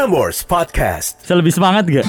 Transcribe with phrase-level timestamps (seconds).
[0.00, 1.20] Prambors Podcast.
[1.20, 2.08] Bisa lebih semangat gak?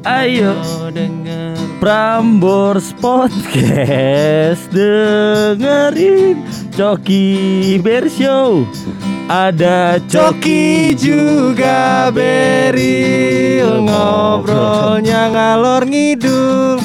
[0.00, 0.56] Ayo.
[0.96, 6.40] Denger Prambors Podcast Dengerin
[6.72, 8.64] Coki Bear Show.
[9.28, 16.80] Ada Coki juga Beril Ngobrolnya ngalor ngidul.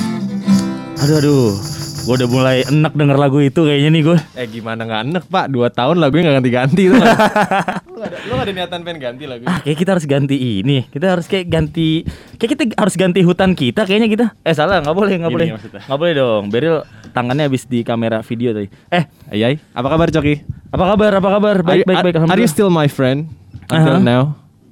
[1.08, 1.56] Aduh aduh.
[2.04, 5.48] Gue udah mulai enak denger lagu itu kayaknya nih gue Eh gimana gak enek pak?
[5.56, 6.84] Dua tahun lagunya gak ganti-ganti
[8.08, 9.44] ada, lu ada niatan pengen ganti lagu?
[9.46, 10.88] Ah kayak kita harus ganti ini.
[10.88, 12.02] Kita harus kayak ganti
[12.40, 14.26] Kayak kita harus ganti hutan kita kayaknya kita.
[14.42, 14.80] Eh salah.
[14.80, 15.48] Nggak boleh nggak boleh.
[15.58, 16.44] nggak boleh dong.
[16.50, 16.76] Beril
[17.12, 18.68] tangannya habis di kamera video tadi.
[18.90, 20.42] Eh Ayai Apa kabar Coki?
[20.68, 21.12] apa kabar?
[21.16, 21.56] Apa kabar?
[21.64, 22.16] Baik baik baik.
[22.28, 23.32] are, you still my friend?
[23.72, 24.04] Until Aha.
[24.04, 24.24] now?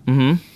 [0.07, 0.55] Mhm.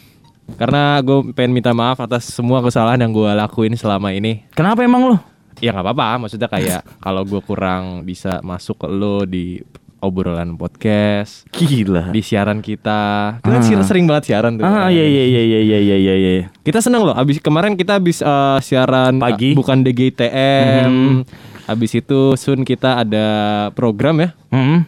[0.59, 4.43] Karena gue pengen minta maaf atas semua kesalahan yang gue lakuin selama ini.
[4.51, 5.17] Kenapa emang lo?
[5.59, 6.27] Ya nggak apa-apa.
[6.27, 9.59] Maksudnya kayak Kalau gue kurang bisa masuk ke lo di
[9.99, 11.47] obrolan podcast.
[11.51, 12.11] Gila.
[12.11, 13.35] Di siaran kita.
[13.39, 13.69] Kita kan ah.
[13.79, 14.65] Kan sering banget siaran tuh.
[14.65, 16.13] Ah iya iya iya iya iya iya iya.
[16.15, 16.45] iya.
[16.63, 20.89] Kita senang loh abis kemarin kita habis uh, eh, siaran eh, pagi uh, bukan DGTM.
[20.89, 21.69] Mm -hmm.
[21.69, 23.27] Abis itu Sun kita ada
[23.75, 24.29] program ya.
[24.49, 24.79] Mm -hmm.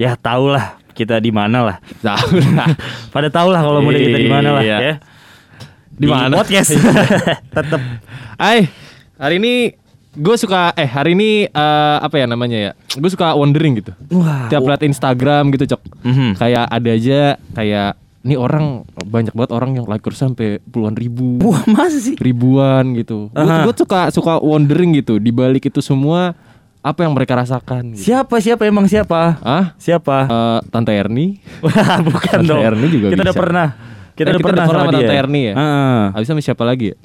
[0.00, 1.76] Ya tau lah kita di mana lah.
[2.00, 2.68] Tahu lah.
[3.14, 4.78] Pada tahu lah kalau mau kita di mana lah iya.
[4.80, 4.94] ya.
[6.00, 6.32] Di mana?
[6.32, 6.76] Podcast.
[7.56, 7.80] Tetap.
[8.40, 8.72] Hai,
[9.20, 9.79] hari ini
[10.10, 12.72] gue suka eh hari ini eh, apa ya namanya ya?
[12.94, 13.92] Gue suka wondering gitu.
[14.10, 14.46] Wah.
[14.46, 15.82] Tiap liat Instagram gitu, Cok.
[16.02, 16.28] Mhm.
[16.34, 17.20] Kayak ada aja
[17.54, 21.40] kayak ini orang banyak banget orang yang like sampai puluhan ribu.
[21.40, 22.18] Wah masa sih?
[22.18, 23.30] ribuan gitu.
[23.32, 26.34] Gue suka suka wondering gitu di balik itu semua
[26.80, 28.08] apa yang mereka rasakan gitu.
[28.08, 29.36] Siapa siapa emang siapa?
[29.40, 30.16] Ah, Siapa?
[30.26, 31.36] eh, Tante Erni.
[31.60, 32.60] Wah bukan Tante dong.
[32.60, 33.40] Erni juga kita udah bisa.
[33.40, 33.68] pernah.
[34.10, 35.06] Kita Eh, udah kita pernah udah pernah sama sama dia.
[35.06, 35.54] Tante Erni ya?
[35.56, 36.02] Ah.
[36.16, 36.96] Habis sama siapa lagi ya?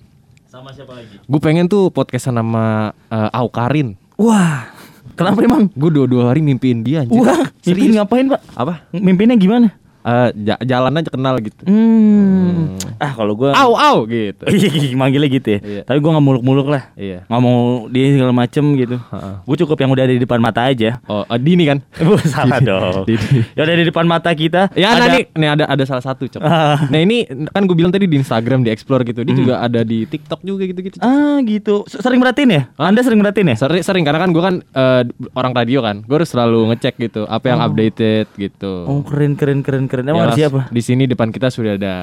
[0.66, 1.22] Sama siapa lagi?
[1.30, 3.94] Gue pengen tuh podcastan sama eh, Aukarin.
[4.18, 4.66] Wah.
[5.14, 5.70] Kenapa emang?
[5.78, 7.22] Gue dua-dua hari mimpiin dia anjir.
[7.22, 7.94] Wah, mimpi Serius.
[7.94, 8.42] ngapain, Pak?
[8.58, 8.74] Apa?
[8.90, 9.78] Mimpinya gimana?
[10.06, 11.66] Eh, ja- jalan aja kenal gitu.
[11.66, 12.78] Hmm.
[13.02, 14.46] Ah, kalau gua Au au gitu.
[14.54, 15.60] Iya, manggilnya gitu ya.
[15.66, 15.82] Iya.
[15.82, 16.94] Tapi gua nggak muluk-muluk lah.
[16.94, 17.26] Iya.
[17.26, 19.02] Nggak mau dia segala macem gitu.
[19.02, 19.34] Heeh.
[19.42, 21.02] Gue cukup yang udah ada di depan mata aja.
[21.10, 21.82] Oh, eh, Dini kan?
[22.34, 23.02] Salah dong.
[23.10, 23.42] Didi.
[23.58, 24.70] Ya udah di depan mata kita.
[24.78, 26.42] Ya ada, nih, nih ada ada salah satu cok.
[26.46, 26.86] Ah.
[26.86, 30.06] Nah ini kan gue bilang tadi di Instagram di explore gitu, dia juga ada di
[30.06, 31.02] TikTok juga gitu-gitu.
[31.02, 31.82] Ah gitu.
[31.90, 32.62] Sering merhatiin ya?
[32.78, 33.58] Anda sering merhatiin ya?
[33.58, 35.02] Sering, sering karena kan gue kan eh,
[35.34, 38.86] orang radio kan, gue harus selalu ngecek gitu apa yang updated gitu.
[38.86, 39.95] Oh keren keren keren keren.
[39.98, 40.60] Ya, Emang ada siapa?
[40.68, 41.94] Di sini depan kita sudah ada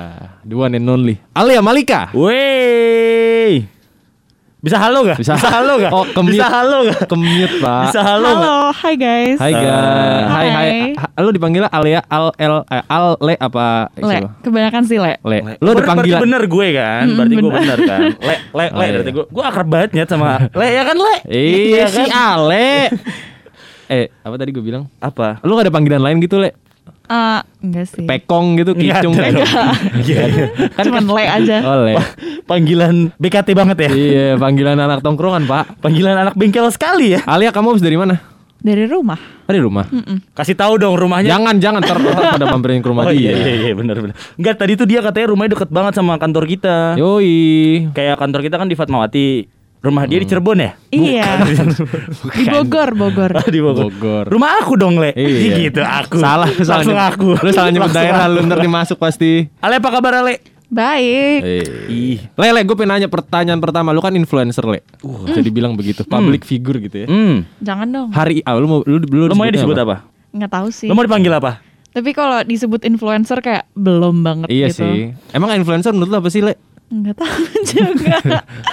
[0.42, 2.08] the one and only Alia Malika.
[2.12, 3.66] Wey.
[4.62, 5.18] Bisa halo gak?
[5.18, 5.34] Bisa.
[5.34, 5.90] halo gak?
[5.90, 6.38] Oh, kemute.
[6.38, 7.10] Bisa halo gak?
[7.10, 7.90] Kemute pak.
[7.90, 8.38] Bisa halo, gak?
[8.38, 9.36] Halo, hai guys.
[9.36, 10.22] Hai guys.
[10.24, 10.70] Hai hai.
[10.94, 11.18] Hai.
[11.18, 13.90] Lu dipanggilnya Alia Al El eh, Al Le apa?
[13.92, 15.18] Le, kebanyakan sih Le.
[15.20, 15.38] Le.
[15.42, 15.52] Le.
[15.58, 16.20] Lu ada Berarti panggilan.
[16.22, 17.04] bener gue kan?
[17.04, 17.58] Mm, Berarti gue bener.
[17.58, 18.00] bener kan?
[18.22, 18.84] Le, le, Oh, le.
[18.86, 18.92] iya.
[18.94, 20.30] Berarti gue, gue akrab banget Nyet, sama
[20.62, 21.14] Le ya kan Le?
[21.26, 22.38] Iya si kan?
[22.38, 22.70] Ale.
[23.98, 24.86] eh, apa tadi gue bilang?
[25.02, 25.42] Apa?
[25.42, 26.54] Lu gak ada panggilan lain gitu, Le?
[27.02, 28.06] Eh, enggak sih.
[28.06, 29.12] Pekong gitu, kicung.
[29.14, 29.48] ada dong.
[30.00, 30.46] Iya, iya.
[30.72, 31.56] Kan Cuman Le aja.
[31.62, 31.94] Oh, Le.
[32.46, 33.90] Panggilan BKT banget ya?
[33.90, 35.82] Iya, panggilan anak tongkrongan, Pak.
[35.82, 37.20] Panggilan anak bengkel sekali ya?
[37.26, 38.16] Alia, kamu habis dari mana?
[38.62, 39.18] Dari rumah.
[39.42, 39.90] Dari rumah.
[40.38, 41.34] Kasih tahu dong rumahnya.
[41.34, 43.42] Jangan, jangan ter pada mampirin ke rumah Oh iya dia.
[43.42, 44.14] iya iya benar benar.
[44.38, 46.94] Enggak tadi tuh dia katanya rumahnya deket banget sama kantor kita.
[46.94, 47.90] Yoi.
[47.90, 49.28] Kayak kantor kita kan di Fatmawati.
[49.82, 50.78] Rumah dia di Cirebon ya?
[50.94, 51.42] Iya.
[52.38, 53.34] Di Bogor, Bogor.
[53.34, 53.90] Ah, di Bogor.
[53.90, 54.24] Bogor.
[54.30, 55.10] Rumah aku dong, Le.
[55.10, 55.58] Iya.
[55.66, 56.22] gitu aku.
[56.22, 57.28] Salah, salah Langsung nyebut- aku.
[57.42, 59.50] Lu salah nyebut daerah, lu ntar dimasuk pasti.
[59.58, 60.38] Ale apa kabar Ale?
[60.70, 61.40] Baik.
[61.90, 62.16] Ih.
[62.30, 63.90] Le, Le, gue pengen nanya pertanyaan pertama.
[63.90, 64.86] Lu kan influencer, Le.
[65.28, 67.06] Jadi bilang begitu, public figure gitu ya.
[67.10, 67.42] Hmm.
[67.58, 68.08] Jangan dong.
[68.14, 69.96] Hari ah, lu mau lu, lu Lo maunya disebutnya disebut apa?
[70.30, 70.86] Nggak tahu sih.
[70.86, 71.58] Lo mau dipanggil apa?
[71.92, 74.80] Tapi kalau disebut influencer kayak belum banget Iya gitu.
[74.80, 75.12] sih.
[75.34, 76.56] Emang influencer menurut lu apa sih, Le?
[76.92, 77.42] Nggak tahu
[77.72, 78.16] juga.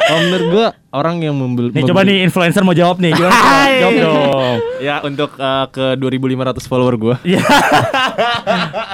[0.06, 3.16] Oh, menurut gua orang yang membeli Nih coba nih influencer mau jawab nih.
[3.16, 3.32] Gimana?
[3.48, 3.80] Hai.
[3.80, 4.56] jawab dong.
[4.80, 7.16] Ya untuk eh, ke 2500 follower gua.
[7.26, 7.40] Iya.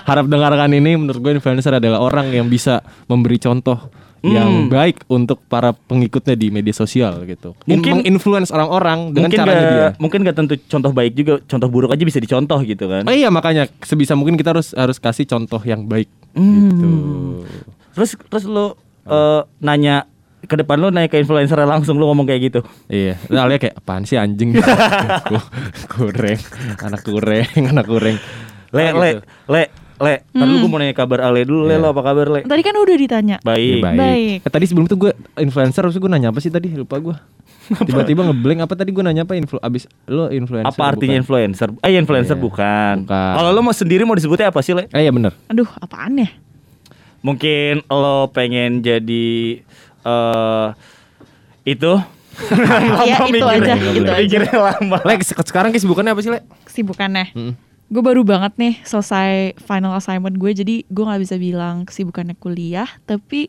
[0.06, 4.34] Harap dengarkan ini menurut gue influencer adalah orang yang bisa memberi contoh Hmm.
[4.34, 7.53] yang baik untuk para pengikutnya di media sosial gitu.
[7.63, 9.90] In- Mungkin- menginfluence orang-orang dengan mungkin caranya gak, dia.
[10.02, 13.06] mungkin gak tentu contoh baik juga, contoh buruk aja bisa dicontoh gitu kan.
[13.06, 16.57] Oh iya makanya sebisa mungkin kita harus harus kasih contoh yang baik Hmm.
[16.66, 16.89] gitu.
[17.94, 20.06] Terus terus lo eh, nanya
[20.42, 22.60] ke depan lo nanya ke influencer langsung lo ngomong kayak gitu.
[22.86, 24.54] Iya, nah, Alia kayak apaan sih anjing?
[25.24, 25.50] Ku-
[25.90, 26.38] kureng,
[26.80, 28.18] anak kureng, anak kureng.
[28.69, 29.22] Le Oh, le gitu.
[29.48, 29.63] le
[29.96, 30.13] le.
[30.30, 31.63] Ntar dulu gue mau nanya kabar Ale dulu.
[31.63, 31.80] Le Iya.
[31.80, 32.40] lo apa kabar Le?
[32.44, 33.36] Tadi kan udah ditanya.
[33.40, 33.80] Baik.
[33.80, 34.38] Ya, Baik.
[34.40, 36.68] Eh, tadi sebelum itu gue influencer, terus gue nanya apa sih tadi?
[36.69, 37.16] Lupa gue.
[37.66, 40.68] Tiba-tiba ngeblank apa tadi gue nanya apa influ abis lo influencer.
[40.68, 41.24] Apa artinya bukan?
[41.24, 41.68] influencer?
[41.80, 42.96] Eh influencer Iya, bukan.
[43.02, 43.34] bukan.
[43.34, 44.86] Kalau lo mau sendiri mau disebutnya apa sih Le?
[44.90, 46.30] Eh iya bener Aduh, apaan ya?
[47.25, 49.57] Mungkin lo pengen jadi
[50.00, 50.68] eh
[51.66, 51.94] itu
[53.07, 53.74] Ya, Lama itu mikirnya.
[53.74, 54.22] aja, itu aja.
[54.22, 54.98] Mikirnya lama.
[55.01, 56.44] Lek se- sekarang kesibukannya apa sih Lek?
[56.63, 57.31] Kesibukannya.
[57.31, 57.54] Mm.
[57.88, 62.89] Gue baru banget nih selesai final assignment gue, jadi gue nggak bisa bilang kesibukannya kuliah,
[63.04, 63.48] tapi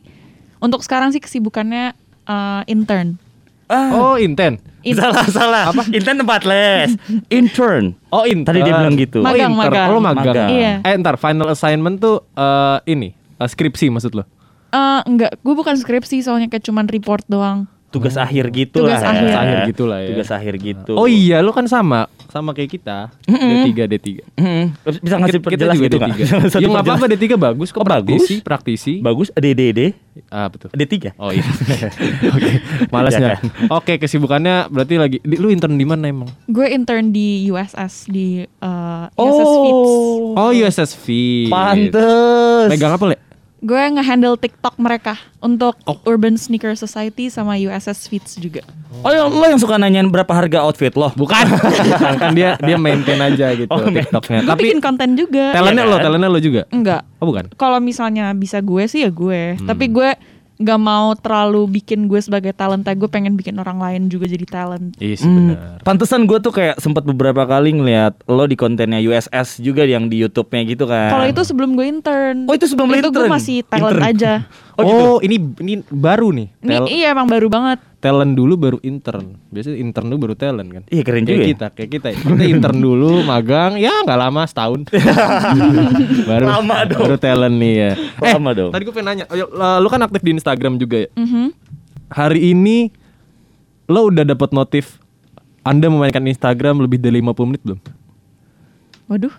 [0.57, 1.91] untuk sekarang sih kesibukannya
[2.23, 3.19] eh, intern.
[3.65, 4.63] Ah, Oh, inten.
[4.79, 5.63] In- salah salah.
[5.67, 5.83] Apa?
[5.91, 6.95] Intern tempat les.
[7.27, 7.91] Intern.
[8.07, 8.55] Oh, intern.
[8.55, 9.19] Tadi dia bilang gitu.
[9.19, 9.59] Oh, Magang, intern.
[9.59, 9.87] magang.
[9.89, 10.23] Oh, magang.
[10.23, 10.49] Magang.
[10.49, 10.73] Iya.
[10.81, 14.23] Eh, ntar final assignment tuh eh, ini eh, skripsi maksud lo?
[14.67, 17.65] Eh, enggak, gue bukan skripsi soalnya kayak cuman report doang.
[17.87, 19.09] Tugas akhir gitu Tugas lah.
[19.09, 19.23] akhir.
[19.23, 19.23] ya.
[19.23, 20.07] Tugas akhir gitu lah ya.
[20.11, 20.91] Tugas akhir gitu.
[20.93, 23.07] Oh iya, lo kan sama sama kayak kita.
[23.23, 24.07] D3 D3.
[24.35, 24.63] Mm-mm.
[24.99, 26.03] Bisa ngasih Kita perjelas juga gitu D3.
[26.03, 26.17] nggak?
[26.51, 27.23] Satu Ya nggak apa-apa perjelas.
[27.23, 28.19] D3 bagus kok Oh, bagus?
[28.19, 28.93] praktisi, praktisi.
[28.99, 29.27] Bagus.
[29.31, 29.95] DDD.
[30.27, 30.67] Ah, betul.
[30.69, 31.15] D3.
[31.15, 31.47] Oh iya.
[32.35, 32.51] Oke,
[32.89, 33.23] malasnya.
[33.23, 33.71] Ya kan?
[33.71, 36.27] Oke, kesibukannya berarti lagi di- lu intern di mana emang?
[36.45, 39.91] Gue intern di USS di eh, USS Feeds.
[40.35, 41.05] Oh, USS V.
[41.47, 42.67] Pantes.
[42.67, 43.17] Megang apa, Le?
[43.57, 45.97] Gue nge-handle TikTok mereka untuk Oh.
[46.05, 48.61] Urban Sneaker Society sama USS Feeds juga.
[49.01, 51.09] Oh, ya, lo yang suka nanyain berapa harga outfit lo?
[51.13, 51.45] Bukan.
[52.21, 54.45] kan dia dia maintain aja gitu Oh, TikToknya.
[54.45, 55.57] Tapi bikin konten juga.
[55.57, 56.05] talentnya lo, kan?
[56.05, 56.61] talentnya lo juga.
[56.69, 57.01] Enggak.
[57.17, 57.49] Oh, bukan.
[57.57, 59.57] Kalau misalnya bisa gue sih ya gue.
[59.57, 59.65] Hmm.
[59.65, 60.09] Tapi gue
[60.57, 62.89] nggak mau terlalu bikin gue sebagai talenta.
[62.91, 64.97] Gue pengen bikin orang lain juga jadi talent.
[64.97, 65.57] Iya sih Hmm, benar.
[65.81, 70.17] pantesan gue tuh kayak sempat beberapa kali ngeliat lo di kontennya USS juga yang di
[70.17, 71.09] YouTube-nya gitu kan.
[71.09, 72.37] Kalau itu sebelum gue intern.
[72.45, 73.31] Oh, itu sebelum lo Itu gue intern?
[73.31, 74.03] masih talent Intern.
[74.03, 74.33] aja.
[74.73, 75.05] Oh, Oh, gitu?
[75.23, 76.47] ini ini baru nih.
[76.59, 77.81] Ini iya emang baru banget.
[78.07, 79.35] Talent dulu baru intern.
[79.51, 80.83] Biasanya intern dulu baru talent kan.
[80.87, 81.47] Iya, keren kayak juga ya.
[81.51, 82.07] kita, kayak kita.
[82.15, 82.17] ya.
[82.23, 84.87] Kita intern dulu, magang, ya nggak lama setahun.
[86.31, 87.03] baru Lama dong.
[87.03, 87.91] Baru talent nih ya.
[88.23, 88.71] Lama eh, dong.
[88.71, 89.25] Tadi gue pengen nanya,
[89.83, 91.09] lu kan aktif di Instagram juga ya.
[91.19, 91.45] Mhm.
[92.07, 92.87] Hari ini
[93.91, 95.03] lo udah dapat notif
[95.67, 97.79] Anda memainkan Instagram lebih dari 50 menit belum?
[99.11, 99.35] Waduh.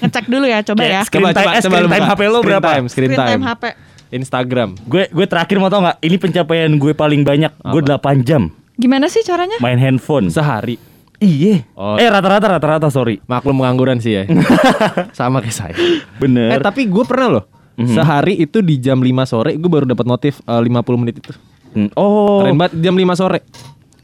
[0.00, 1.00] Ngecek dulu ya, coba Kayak ya.
[1.04, 2.04] Screen time- screen time.
[2.08, 2.68] HP lo Screen berapa?
[2.72, 3.42] Time, screen, time.
[3.44, 3.64] HP.
[4.10, 4.74] Instagram.
[4.84, 5.98] Gue gue terakhir mau tau nggak?
[5.98, 7.52] Ini pencapaian gue paling banyak.
[7.64, 9.56] Gue 8 jam Gimana sih caranya?
[9.58, 10.28] main handphone.
[10.28, 10.80] Sehari.
[11.16, 11.68] Iya.
[11.74, 11.94] Oh.
[11.94, 13.20] Eh rata-rata rata-rata sorry.
[13.22, 14.24] Maklum pengangguran sih ya.
[15.12, 15.74] Sama kayak saya.
[16.16, 16.48] Bener.
[16.50, 17.44] Eh tapi gue pernah loh.
[17.76, 17.92] Mhm.
[17.92, 21.32] Sehari itu di jam 5 sore gue baru dapat notif eh, 50 menit itu.
[21.70, 22.40] Hmm, Oh.
[22.40, 23.44] Keren banget jam 5 sore.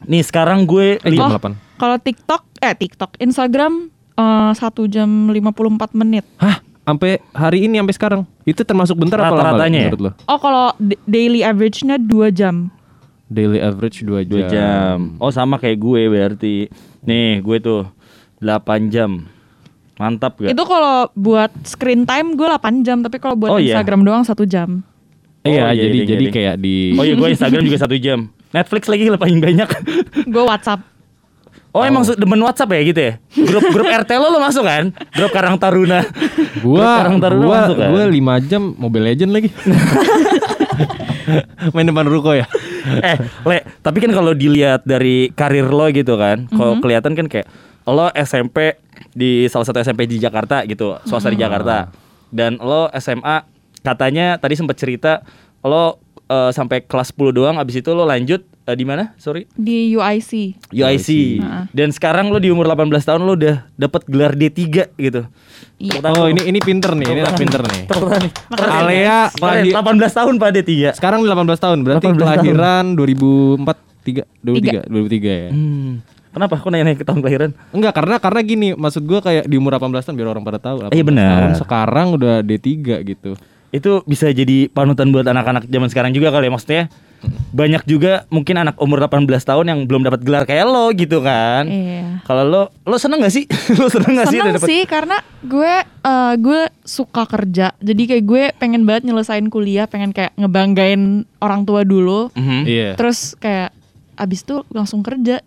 [0.05, 1.57] Nih sekarang gue Eh, jam Oh, 8.
[1.75, 6.25] Kalau TikTok, eh TikTok, Instagram eh, satu jam 54 menit.
[6.37, 6.61] Hah?
[6.87, 8.21] Sampai hari ini sampai sekarang.
[8.41, 9.89] Itu termasuk bentar apa lama Rata-ratanya ya?
[9.91, 10.11] menurut lo?
[10.23, 10.71] Oh kalau
[11.03, 12.71] daily average-nya 2 jam.
[13.27, 14.39] Daily average 2 jam.
[14.39, 14.97] 2 jam.
[15.19, 16.55] Oh sama kayak gue berarti.
[17.03, 17.91] Nih gue tuh
[18.39, 19.27] 8 jam.
[19.99, 20.55] Mantap gak?
[20.55, 23.75] Itu kalau buat screen time gue 8 jam, tapi kalau buat Oh, iya.
[23.75, 24.79] Instagram doang satu jam.
[25.43, 26.31] Iya, Oh, iya, jadi iya, jadi iya.
[26.31, 28.31] kayak di Oh iya gue Instagram juga satu jam.
[28.47, 29.67] Netflix lagi lah paling banyak.
[30.23, 30.79] Gue WhatsApp.
[31.69, 33.11] Oh, emang su- demen WhatsApp ya gitu ya?
[33.29, 34.89] Grup grup RT lo lo masuk kan?
[35.11, 36.01] Grup Karang Taruna.
[36.59, 37.87] gua Karang Taruna gua masuk kan?
[37.89, 39.47] gua 5 jam Mobile Legend lagi.
[41.73, 42.45] Main depan ruko ya.
[43.03, 47.45] eh, Le, tapi kan kalau dilihat dari karir lo gitu kan, kalau kelihatan kan kayak
[47.83, 48.75] lo SMP
[49.11, 51.87] di salah satu SMP di Jakarta gitu, swasta di Jakarta.
[52.27, 53.43] Dan lo SMA
[53.81, 55.21] katanya tadi sempat cerita
[55.61, 59.15] lo eh, sampai kelas 10 doang abis itu lo lanjut eh, di mana?
[59.15, 59.47] Sorry.
[59.55, 60.31] Di UIC.
[60.75, 61.09] UIC.
[61.39, 61.63] Heeh.
[61.71, 64.59] Dan sekarang lo di umur 18 tahun lo udah dapat gelar D3
[64.99, 65.21] gitu.
[65.79, 66.03] Iya.
[66.03, 67.83] Oh, ini ini pinter nih, ini anak pinter nih.
[67.87, 68.31] Nih.
[68.67, 70.71] Alea lahir 18 tahun Pak D3.
[70.99, 72.17] sekarang 18 tahun, berarti 18 tahun.
[72.19, 75.49] kelahiran 2004 3 2003 2003 ya.
[75.53, 75.91] Hmm.
[76.37, 76.53] Kenapa?
[76.61, 77.51] Kok nanya ke tahun kelahiran?
[77.73, 80.77] Enggak, karena karena gini, maksud gua kayak di umur 18 tahun biar orang pada tahu.
[80.93, 81.29] Iya, 18 benar.
[81.33, 82.65] tahun, sekarang udah D3
[83.01, 83.31] gitu.
[83.73, 86.83] Itu bisa jadi panutan buat anak-anak zaman sekarang juga kali ya maksudnya.
[87.47, 91.65] Banyak juga mungkin anak umur 18 tahun yang belum dapat gelar kayak lo gitu kan.
[91.65, 92.21] Iya.
[92.23, 93.49] Kalau lo lo seneng gak sih?
[93.79, 97.73] lo seneng gak sih udah Seneng dapet- sih karena gue eh, gue suka kerja.
[97.79, 102.29] Jadi kayak gue pengen banget nyelesain kuliah, pengen kayak ngebanggain orang tua dulu.
[102.33, 102.61] Mhm.
[102.65, 102.89] Iya.
[102.93, 103.73] Terus kayak
[104.15, 105.41] abis itu langsung kerja.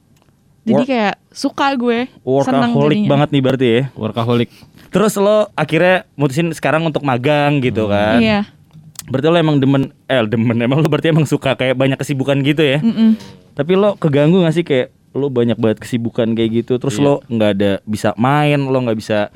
[0.60, 1.98] Jadi Work- kayak suka gue.
[2.44, 3.82] seneng Workaholic banget nih berarti ya.
[3.94, 4.50] Workaholic.
[4.90, 8.18] Terus lo akhirnya mutusin sekarang untuk magang gitu kan.
[8.18, 8.40] Iya.
[9.10, 12.62] Berarti lo emang demen eh demen emang lo berarti emang suka kayak banyak kesibukan gitu
[12.62, 12.78] ya.
[12.78, 13.18] Mm-mm.
[13.52, 17.02] Tapi lo keganggu gak sih kayak lo banyak banget kesibukan kayak gitu terus Iya.
[17.02, 19.34] lo nggak ada bisa main lo nggak bisa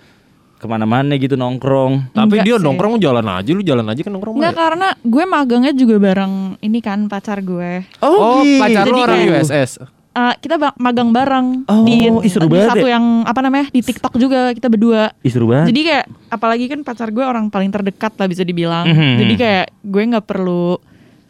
[0.54, 2.62] ke mana-mana gitu nongkrong Tapi Enggak dia sih.
[2.62, 4.34] nongkrong jalan aja, lu jalan aja kan nongkrong.
[4.38, 4.62] Enggak mah ya?
[4.62, 7.82] karena gue magangnya juga bareng ini kan pacar gue.
[7.98, 8.62] Oh, gitu.
[8.62, 9.70] pacar Jadi orang kayak- USS.
[10.14, 12.46] Eh, kita magang bareng Oh, di, di satu
[12.86, 12.94] ya.
[12.94, 15.10] yang apa namanya di TikTok juga kita berdua.
[15.20, 18.86] Ih, seru banget Jadi kayak apalagi kan pacar gue orang paling terdekat lah bisa dibilang.
[18.86, 19.10] Mhm.
[19.18, 20.78] Jadi kayak gue nggak perlu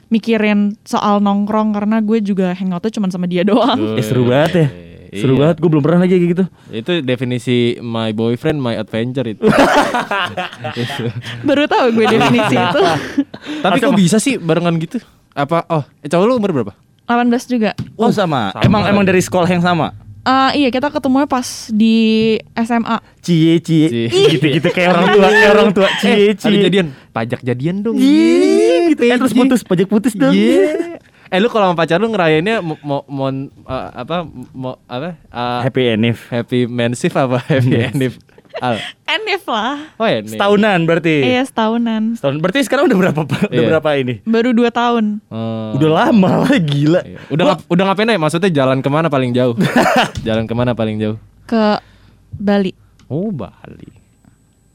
[0.07, 3.97] mikirin soal nongkrong karena gue juga hangoutnya cuma sama dia doang.
[3.97, 4.69] Eh, seru banget ya
[5.15, 5.41] seru Iya.
[5.41, 9.47] banget gue belum pernah lagi kayak gitu Itu definisi my boyfriend, my adventure itu.
[11.49, 12.81] Baru tahu gue definisi itu.
[13.61, 15.01] Tapi kok bisa sih barengan gitu?
[15.33, 15.65] Apa?
[15.69, 16.75] Oh, eh, cowok lu umur berapa?
[17.05, 17.71] 18 juga.
[18.01, 19.93] oh sama, sama emang emang dari sekolah yang sama
[20.25, 21.97] Eh, iya kita ketemunya pas di
[22.57, 22.97] SMA.
[23.21, 24.09] Cie cie Cie.
[24.09, 28.01] gitu gitu kayak orang tua kayak orang tua cie Ada cie jadian, pajak jadian dong.
[28.01, 30.97] Iya, gitu eh, terus putus pajak putus dong Iya.
[31.29, 33.29] Eh lu kalau sama pacar lu ngerayainnya mau mau mau,
[33.69, 34.25] uh, apa
[34.57, 38.17] mau apa uh, happy enif happy mensif apa happy endif?
[38.57, 38.79] Al.
[39.05, 39.91] Enif lah.
[39.95, 40.23] Oh ya.
[40.23, 42.15] setahunan berarti Iya setahunan.
[42.15, 43.69] setahun berarti sekarang udah berapa udah Iya.
[43.69, 45.19] berapa ini Baru dua tahun.
[45.27, 45.75] Oh.
[45.75, 47.19] udah lama lah gila Iya.
[47.29, 48.17] Udah ngap- udah ngapain ya?
[48.17, 49.55] Maksudnya jalan ke mana paling jauh?
[50.27, 51.19] jalan ke mana paling jauh?
[51.45, 51.83] Ke
[52.33, 52.71] Bali.
[53.07, 53.91] Oh Bali.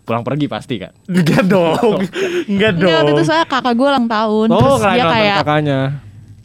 [0.02, 0.90] Pulang pergi pasti kan?
[1.06, 2.02] enggak dong
[2.48, 4.48] enggak Enggak, waktu itu dong saya kakak gue ulang tahun.
[4.50, 5.80] Oh terus dia kayak, kakaknya.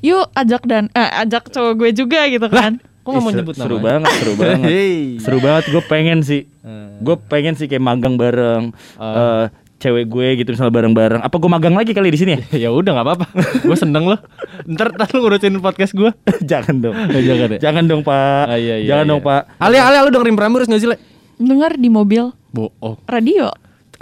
[0.00, 2.76] yuk ajak dan eh, ajak cowok gue juga gitu kan.
[3.04, 3.84] Kok nggak mau Ih, nyebut seru namanya?
[4.00, 4.96] banget seru banget Hei.
[5.18, 6.96] seru banget gue pengen sih Hmm.
[6.98, 9.04] gue pengen sih kayak magang bareng Ah.
[9.04, 9.44] eh,
[9.76, 12.90] cewek gue gitu misalnya bareng-bareng apa gue magang lagi kali di sini ya ya udah
[12.90, 13.26] nggak apa-apa.
[13.60, 14.16] gue seneng loh.
[14.64, 16.08] Ntar ntar lu ngurusin podcast gue.
[16.50, 17.58] jangan dong Jangan ya?
[17.60, 19.10] jangan dong pak Ah, iya, iya, jangan iya.
[19.10, 20.96] dong pak Alia, Alia lu dengerin Prambors gak sih, Le?
[21.36, 22.96] Dengar di mobil Bohong.
[23.04, 23.52] radio.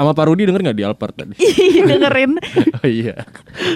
[0.02, 1.38] Sama Pak Rudi denger gak di Alphard tadi?
[1.40, 2.34] Ih, dengerin.
[2.74, 3.22] oh iya.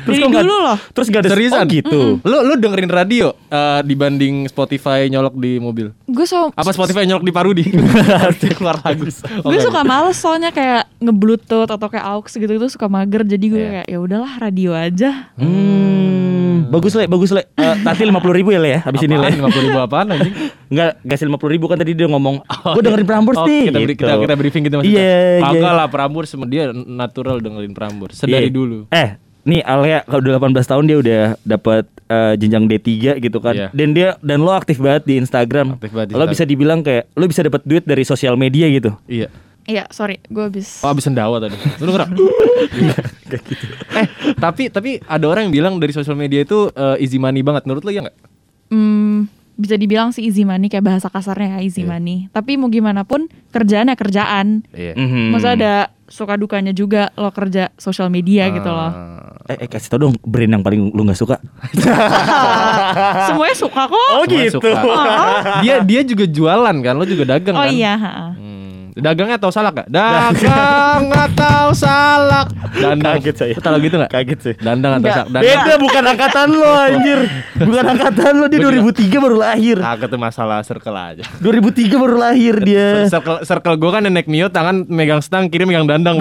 [0.02, 0.78] Dari kok nggak- dulu loh.
[0.90, 1.62] terus gak ada Seriusan?
[1.62, 5.94] oh, gitu Lu lu dengerin radio eh, dibanding Spotify nyolok di mobil?
[6.04, 7.64] Gue so Apa Spotify nyolok di Parudi?
[8.56, 9.06] keluar lagu.
[9.06, 13.54] gue suka males soalnya kayak ngebluetooth atau kayak aux gitu itu suka mager jadi gue
[13.56, 13.70] Iya.
[13.72, 16.35] kayak ya udahlah radio aja Hmm,
[16.66, 17.42] bagus le, bagus le.
[17.52, 19.28] Eh, nanti lima puluh ribu ya le ya, habis ini le.
[19.30, 20.34] Lima puluh ribu apaan anjing?
[20.72, 23.70] Enggak, kasih lima puluh ribu kan tadi dia ngomong, gue dengerin Prambors Oh, nih.
[23.70, 23.92] Kita, gitu.
[24.02, 24.98] kita, kita briefing gitu maksudnya.
[24.98, 25.78] Iya, Kagak iya.
[25.78, 28.54] lah Prambors dia natural dengerin Prambors sedari Iya.
[28.54, 28.78] dulu.
[28.90, 29.08] Eh,
[29.46, 33.54] nih Alia kalau udah 18 tahun dia udah dapat eh, jenjang D3 gitu kan.
[33.54, 33.68] Iya.
[33.70, 35.78] Dan dia dan lo aktif banget di Instagram.
[35.78, 36.34] Aktif banget di lo Instagram.
[36.34, 38.90] bisa dibilang kayak lo bisa dapat duit dari sosial media gitu.
[39.06, 39.30] Iya.
[39.66, 41.54] Iya sorry gue habis Oh abis sendawa tadi.
[41.76, 42.06] Lu denger?
[43.92, 44.06] Eh
[44.36, 47.64] tapi tapi ada orang yang bilang dari sosial media itu eh, easy money banget.
[47.64, 48.16] Menurut lu ya nggak?
[48.66, 51.88] hmm, bisa dibilang sih easy money kayak bahasa kasarnya ya easy Iya.
[51.88, 54.92] money tapi mau gimana pun kerjaan ya kerjaan Iya.
[54.94, 55.30] Mhm.
[55.30, 55.72] Masa ada
[56.06, 58.90] suka dukanya juga lo kerja sosial media gitu loh
[59.44, 61.38] Eh, eh kasih tau dong brand yang paling lu nggak suka.
[63.26, 64.58] semuanya suka kok Oh Semuanya gitu.
[64.58, 64.70] suka.
[65.60, 67.70] dia dia juga jualan kan, lo juga dagang oh kan?
[67.70, 68.28] iya ha-ha.
[68.32, 68.55] Hmm.
[68.96, 69.88] Dagangnya atau salak gak?
[69.88, 72.48] Dagang atau salak?
[72.72, 73.20] Dandang.
[73.20, 73.52] Kaget saya.
[73.52, 74.08] Lu tahu gitu gak?
[74.08, 74.54] Kaget sih.
[74.56, 75.28] Dandang atau salak?
[75.28, 75.44] Dandang.
[75.44, 77.18] Beda bukan angkatan lo anjir.
[77.56, 79.76] Bukan angkatan lo dia Gua juga- 2003 baru lahir.
[79.76, 81.24] Kagak tuh masalah circle aja.
[81.38, 83.04] 2003 baru lahir dia.
[83.06, 86.16] Circle, circle gue kan yang naik mio tangan megang stang kiri megang dandang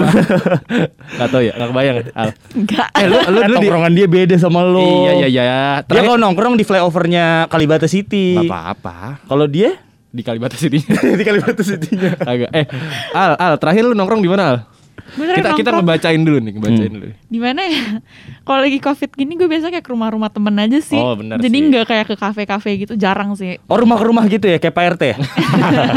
[1.18, 2.04] gak tau ya, gak kebayang ya.
[2.12, 2.28] Al.
[2.52, 4.84] enggak Eh lu, lu dulu di tongkrongan dia beda sama lo.
[5.08, 5.60] Iya iya iya.
[5.80, 8.36] Dia kalau nongkrong di flyovernya Kalibata City.
[8.36, 9.24] Gak apa-apa.
[9.24, 9.80] Kalau dia
[10.16, 10.80] Di Kalibata City.
[11.12, 12.16] di Kalibata City-nya.
[12.32, 12.48] Agak.
[12.50, 12.64] Eh,
[13.12, 14.58] Al, Al, terakhir lu nongkrong di mana, Al?
[15.06, 17.06] Terakhir Kita kita ngebacain dulu nih, ngebacain dulu.
[17.26, 18.00] di mana ya
[18.46, 21.52] kalau lagi covid gini gue biasa kayak ke rumah-rumah temen aja sih Oh, benar jadi
[21.54, 24.84] nggak kayak ke kafe-kafe gitu jarang sih Oh rumah ke rumah gitu ya kayak Pak
[24.90, 25.16] RT ya?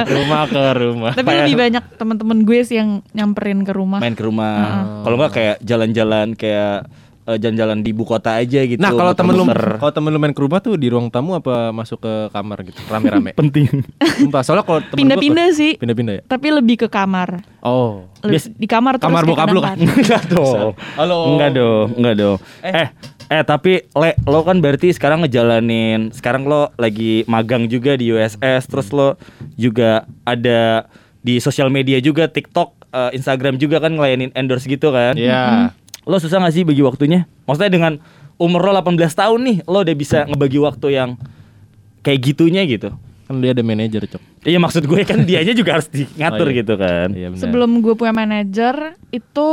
[0.06, 1.12] rumah ke rumah.
[1.14, 4.56] tapi lebih banyak temen-temen gue sih yang nyamperin ke rumah Main ke rumah.
[5.02, 6.86] Kalau nggak kayak jalan-jalan kayak
[7.36, 8.80] jalan-jalan di ibu kota aja gitu.
[8.80, 9.46] Nah, kalau temen lu
[9.76, 12.80] kalau temen lu main ke rumah tuh di ruang tamu apa masuk ke kamar gitu,
[12.86, 13.36] rame-rame.
[13.42, 13.68] penting.
[14.18, 16.22] Sumpah, soalnya kalau temen gua- pindah-pindah sih Pindah-pindah ya.
[16.24, 18.08] tapi lebih ke kamar Oh.
[18.20, 19.78] Lebih- Bias- di kamar terus Kamar bokap lu kan?
[20.00, 20.74] Enggak dong.
[20.96, 21.18] Halo.
[21.30, 22.38] Enggak dong, enggak dong.
[22.64, 22.88] Eh.
[23.30, 28.66] eh tapi le lo kan berarti sekarang ngejalanin sekarang lo lagi magang juga di USS
[28.66, 29.22] terus lo
[29.54, 35.14] juga ada di sosial media juga TikTok, eh, Instagram juga kan ngelayanin endorse gitu kan?
[35.14, 35.76] Iya.
[36.10, 37.30] Lo susah gak sih bagi waktunya?
[37.46, 37.94] Maksudnya dengan
[38.36, 41.10] umur lo 18 tahun nih, lo udah bisa ngebagi waktu yang
[42.02, 42.90] kayak gitunya gitu.
[43.24, 44.22] Kan dia ada manajer, Cok.
[44.42, 46.60] Iya maksud gue kan dianya juga harus di ngatur Oh, iya.
[46.60, 47.08] gitu kan.
[47.12, 49.48] Iya sebelum gue punya manajer itu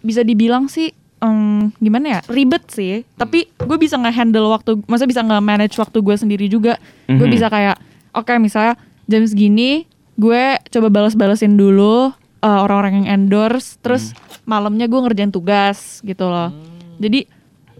[0.00, 5.20] bisa dibilang sih em, gimana ya ribet sih tapi gue bisa nge-handle waktu masa bisa
[5.20, 7.28] nge-manage waktu gue sendiri juga gue Mhm.
[7.30, 7.76] bisa kayak
[8.10, 9.84] oke misalnya jam segini
[10.16, 16.50] gue coba balas-balasin dulu eh, orang-orang yang endorse terus malamnya gue ngerjain tugas gitu loh
[16.96, 17.24] jadi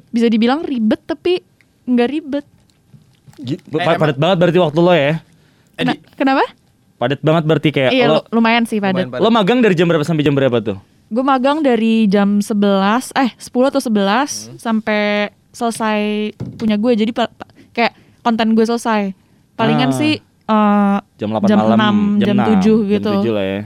[0.08, 1.40] bisa dibilang ribet tapi
[1.84, 2.46] nggak ribet
[3.72, 5.14] pa- padat banget berarti waktu lo ya.
[5.74, 6.44] Kena- kenapa
[7.00, 9.88] Padat banget berarti kayak iya lo lu- lumayan sih padat Lumayan lo magang dari jam
[9.88, 10.76] berapa sampai jam berapa tuh?
[11.08, 16.00] Gue magang dari jam 11 eh 10 atau 11 sampai selesai
[16.54, 16.92] punya gue.
[16.94, 19.16] Jadi pa- pa- kayak konten gue selesai.
[19.56, 19.96] Palingan Ah.
[19.96, 21.78] sih eh, Jam 8 Jam malam,
[22.18, 23.10] 6, jam 6, 7 gitu.
[23.10, 23.60] Jam 7 lah ya.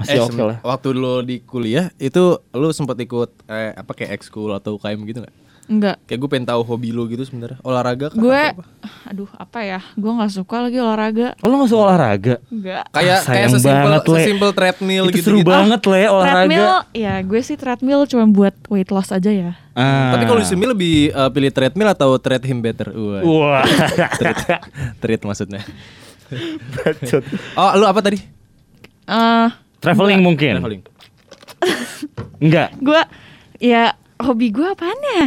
[0.00, 0.58] Masih Eh, oke sem- lah.
[0.62, 5.20] Waktu lo di kuliah itu lo sempat ikut eh, apa kayak ekskul atau UKM gitu
[5.20, 5.36] nggak?
[5.70, 6.02] enggak.
[6.02, 7.62] Kayak gue pengen tahu hobi lo gitu sebenarnya.
[7.62, 8.18] Olahraga kah?
[8.18, 8.66] Gue apa?
[9.06, 9.78] aduh apa ya?
[9.94, 11.38] Gue nggak suka lagi olahraga.
[11.38, 12.34] Oh, lo gak suka olahraga?
[12.50, 12.82] Enggak.
[12.90, 15.26] kayak kayak sayang sesimpel banget, sesimpel treadmill Itu gitu.
[15.30, 16.42] seru banget le olahraga.
[16.42, 19.54] Treadmill, ya gue sih treadmill cuma buat weight loss aja ya.
[19.78, 20.10] Ah.
[20.10, 22.90] Tapi kalau di sini lebih eh, pilih treadmill atau tread him better?
[22.90, 23.22] Wah.
[23.22, 23.62] Wah.
[24.18, 24.38] treat,
[24.98, 25.62] treat maksudnya.
[27.54, 28.18] Oh, lu apa tadi?
[29.06, 29.48] Eh,
[29.80, 30.60] Traveling mungkin.
[30.60, 30.82] Traveling.
[32.44, 32.72] Enggak.
[32.78, 33.00] gue
[33.58, 35.26] ya hobi gue apaan ya?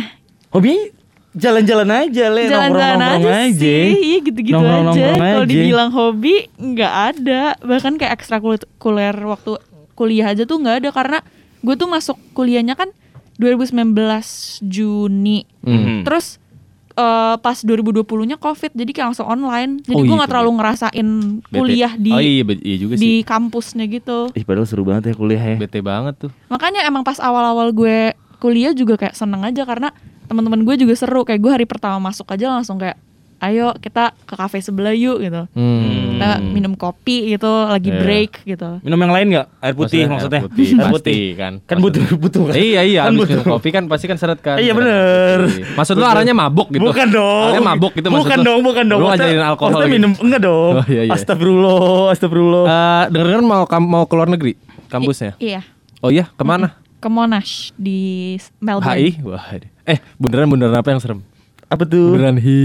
[0.50, 0.90] Hobinya
[1.34, 2.42] jalan-jalan aja, Le.
[2.46, 5.08] Jalan-jalan Nongkrong-nongkrong aja, sih, iya gitu-gitu aja.
[5.18, 5.50] Kalau aja.
[5.50, 9.58] dibilang hobi nggak ada, bahkan kayak ekstrakurikuler waktu
[9.94, 11.20] kuliah aja tuh nggak ada karena
[11.60, 12.90] gue tuh masuk kuliahnya kan
[13.38, 13.98] 2019
[14.62, 16.06] Juni, Mhm.
[16.06, 16.38] terus
[16.94, 19.82] eh, pas 2020-nya COVID, jadi kayak langsung online.
[19.82, 21.08] Jadi Oh, gue iya, nggak terlalu ngerasain
[21.42, 21.54] Bete.
[21.56, 23.16] kuliah di Oh iya, iya juga di sih.
[23.24, 24.30] kampusnya gitu.
[24.32, 25.58] Ih, padahal seru banget ya kuliah ya.
[25.58, 26.32] Bete banget tuh.
[26.48, 29.90] Makanya emang pas awal-awal gue kuliah juga kayak seneng aja karena
[30.26, 31.24] teman-teman gue juga seru.
[31.24, 32.98] Kayak gue hari pertama masuk aja langsung kayak,
[33.40, 35.48] ayo kita ke kafe sebelah yuk gitu.
[35.52, 36.03] Hmm.
[36.24, 38.00] Kita minum kopi gitu, lagi Iya.
[38.00, 38.70] break gitu.
[38.80, 39.48] Minum yang lain nggak?
[39.60, 40.40] Air putih maksudnya.
[40.40, 41.54] Air putih, Air pasti kan.
[41.62, 42.54] Kan butuh butuh kan.
[42.56, 43.36] Iya iya, Kan butuh.
[43.36, 44.56] minum kopi kan pasti kan seret kan.
[44.56, 45.38] Iya, bener.
[45.74, 46.82] Maksud lu arahnya mabuk gitu?
[46.82, 47.44] Bukan dong.
[47.50, 48.46] Arahnya mabuk gitu maksud Bukan lu?
[48.46, 49.00] dong, bukan dong.
[49.00, 49.98] Lu Maksudnya- ngajarin alkohol maksudnya gitu.
[50.00, 50.74] minum enggak dong.
[50.74, 51.12] Oh, iya, iya.
[51.12, 52.64] Astagfirullah, astagfirullah.
[52.64, 54.54] Eh, denger-denger mau kam- mau ke luar negeri
[54.88, 55.36] kampusnya.
[55.38, 55.62] I- iya,
[56.00, 56.80] Oh iya, ke mana?
[56.96, 58.00] ke Monash di
[58.58, 58.96] Melbourne.
[58.96, 59.20] HI?
[59.22, 59.44] Wah.
[59.84, 61.20] Eh, beneran beneran apa yang serem?
[61.74, 62.14] Apa tuh?
[62.14, 62.62] Beneran hi.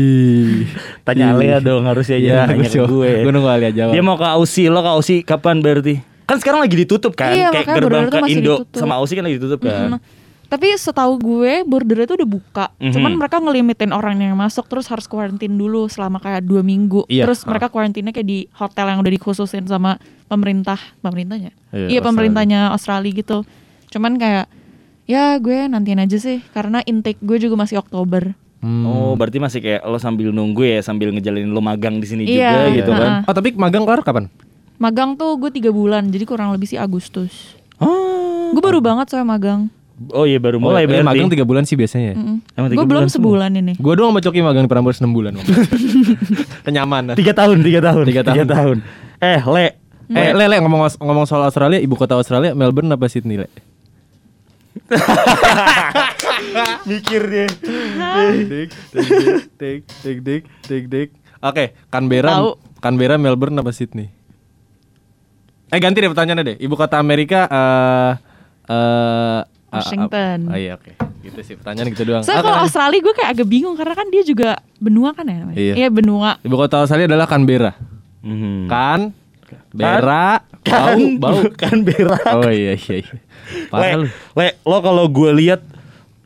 [1.08, 1.34] Tanya Hi.
[1.34, 3.10] Alea dong harusnya Iya, jangan nanya gue ke gue.
[3.24, 3.92] Gue nunggu Alia jawab.
[3.96, 6.04] Dia mau ke Aussie, lo ke Aussie kapan berarti?
[6.28, 7.32] Kan sekarang lagi ditutup kan?
[7.32, 8.76] Iya, Kayak makanya gerbang border ke Indo ditutup.
[8.76, 9.96] sama Aussie kan lagi ditutup kan?
[9.96, 10.00] Mm.
[10.48, 12.66] Tapi setahu gue border itu udah buka.
[12.76, 12.92] Mhm.
[12.92, 17.04] Cuman mereka ngelimitin orang yang masuk terus harus kuarantin dulu selama kayak dua minggu.
[17.04, 17.24] Iya.
[17.24, 21.52] Terus mereka kuarantinnya kayak di hotel yang udah dikhususin sama pemerintah, pemerintahnya.
[21.52, 22.00] Iya, Iya, Australia.
[22.04, 23.38] pemerintahnya Australia gitu.
[23.88, 24.48] Cuman kayak
[25.04, 28.32] ya gue nantiin aja sih karena intake gue juga masih Oktober.
[28.58, 28.82] Hmm.
[28.82, 32.50] Oh, berarti masih kayak lo sambil nunggu ya, sambil ngejalanin lo magang di sini Iya,
[32.50, 33.10] juga gitu kan?
[33.22, 34.26] Oh, tapi magang kelar kapan?
[34.76, 37.54] Magang tuh gue tiga bulan, jadi kurang lebih sih Agustus.
[37.78, 39.70] Oh, Gue baru banget soal magang.
[40.10, 41.06] oh iya baru mulai oh, berarti.
[41.06, 42.14] magang 3 bulan sih biasanya.
[42.54, 43.74] Emang tiga Gue belum sebulan ini.
[43.74, 45.34] Gue doang sama Coki magang di Prambors 6 bulan.
[45.34, 45.46] Bang.
[46.66, 47.14] Kenyamanan.
[47.14, 48.76] Tiga tahun, tiga tahun, Tiga tahun.
[49.18, 49.66] Eh, Le,
[50.08, 53.48] Eh, Le, Le, ngomong ngomong soal Australia, ibu kota Australia, Melbourne apa Sydney, Le?
[56.86, 57.50] mikir deh.
[58.18, 59.09] Dik, dik,
[59.57, 61.09] dik, dik, dik, dik, dik.
[61.38, 62.42] Oke, Canberra.
[62.78, 64.11] Canberra, Melbourne apa Sydney?
[65.68, 66.57] Eh ganti deh pertanyaannya deh.
[66.59, 68.12] Ibu kota Amerika eh
[68.66, 70.48] eh Washington.
[70.48, 70.96] Oh iya oke.
[71.20, 72.24] Gitu sih pertanyaan gitu doang.
[72.24, 75.28] So Ah, kalau kan- Australia gue kayak agak bingung karena kan dia juga benua kan
[75.28, 75.37] ya?
[75.38, 75.57] namanya?
[75.61, 75.88] Iya.
[75.92, 76.31] benua.
[76.40, 77.76] Ibu kota Australia adalah Canberra.
[78.24, 78.64] Hmm.
[78.64, 79.12] Kan?
[79.68, 81.52] Bera, Kan, bau, bau.
[81.61, 82.24] kan berak.
[82.33, 82.94] Oh iya iya.
[82.98, 83.16] iya.
[83.52, 84.09] Le, Parah lu.
[84.09, 85.61] Le, lo kalau gue lihat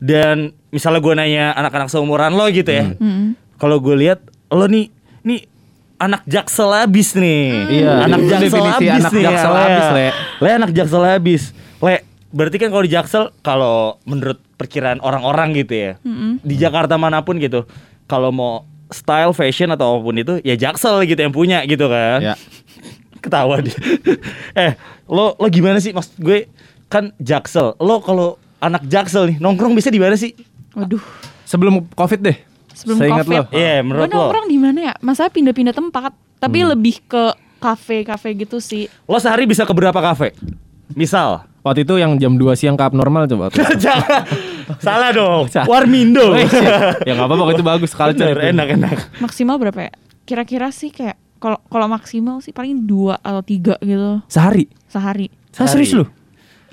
[0.03, 3.39] dan misalnya gue nanya anak-anak seumuran lo gitu ya, Mm.
[3.55, 5.47] kalau gue lihat lo nih, nih
[5.95, 9.63] anak jaksel abis nih, Iya, anak jaksel definisi abis anak nih, jaksel Le.
[9.63, 10.07] abis, Le.
[10.37, 11.43] Le anak jaksel abis,
[11.79, 11.95] Le.
[12.29, 16.41] Berarti kan kalau di jaksel, kalau menurut perkiraan orang-orang gitu ya, Mm-mm.
[16.41, 17.63] di Jakarta mana pun gitu,
[18.03, 18.53] kalau mau
[18.89, 22.35] style, fashion atau apa pun itu, ya jaksel gitu yang punya gitu kan Ya.
[23.23, 23.77] ketawa dia.
[24.59, 24.71] eh,
[25.05, 25.89] lo lo gimana sih?
[25.89, 26.51] Mas gue
[26.85, 27.79] kan Jaksel.
[27.79, 30.31] Lo kalau anak Jaksel nih nongkrong bisa di mana sih?
[30.73, 31.03] Waduh.
[31.43, 32.37] Sebelum Covid deh.
[32.73, 33.53] Sebelum Seingat COVID.
[33.53, 34.15] Iya, Gue menurut lo.
[34.25, 34.93] nongkrong di mana ya?
[34.99, 37.23] Masa pindah-pindah tempat, tapi lebih ke
[37.59, 38.89] kafe-kafe gitu sih.
[39.05, 40.33] Lo sehari bisa ke berapa kafe?
[40.91, 41.45] Misal.
[41.63, 43.47] Waktu itu yang jam 2 siang ke abnormal coba.
[43.83, 44.27] Jangan.
[44.83, 45.47] Salah dong.
[45.63, 46.33] Warmindo.
[46.33, 46.99] Oh, iya.
[47.07, 48.35] ya nggak apa-apa itu bagus culture.
[48.35, 48.51] Bener, itu.
[48.51, 48.97] enak enak.
[49.23, 49.91] Maksimal berapa ya?
[50.27, 54.67] Kira-kira sih kayak kalau kalau maksimal sih paling dua atau tiga gitu Sehari.
[54.87, 55.27] sehari.
[55.51, 56.03] Saya serius lu?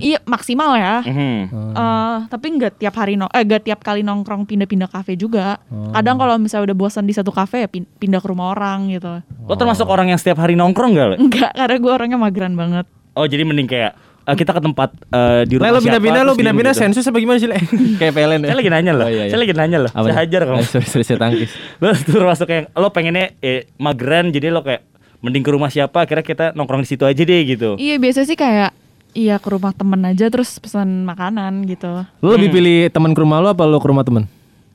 [0.00, 0.18] Iya.
[0.24, 0.94] Maksimal ya.
[1.04, 1.38] Mhm.
[1.70, 5.60] Eh, tapi nggak tiap hari no, eh nggak tiap kali nongkrong pindah-pindah kafe juga.
[5.68, 9.20] Kadang kalau misalnya udah bosan di satu kafe ya pin- pindah ke rumah orang gitu.
[9.42, 11.06] Lo termasuk orang yang setiap hari nongkrong gak?
[11.06, 11.16] Le?
[11.18, 12.86] Enggak, karena gue orangnya mageran banget.
[13.12, 16.38] Oh jadi mending kayak eh, kita ke tempat eh, di rumah lo pindah-pindah, siapa, lo
[16.38, 16.82] pindah-pindah gitu.
[16.86, 17.58] sensus apa gimana sih, Le?
[18.00, 18.48] Kayak PLN ya?
[18.48, 19.04] Saya lagi nanya loh.
[19.04, 19.30] Oh, iya, iya.
[19.30, 19.90] Saya lagi nanya loh.
[19.90, 20.62] Apa Saya hajar kamu.
[20.72, 21.50] Sorry, sorry, saya tangkis.
[21.82, 24.86] lo termasuk yang lo pengennya eh, mageran jadi lo kayak
[25.20, 28.32] mending ke rumah siapa kira kita nongkrong di situ aja deh gitu Iya biasa sih
[28.34, 28.72] kayak
[29.14, 32.04] iya ke rumah temen aja terus pesan makanan gitu.
[32.22, 34.24] Lo lebih pilih teman ke rumah lo apa lo ke rumah teman?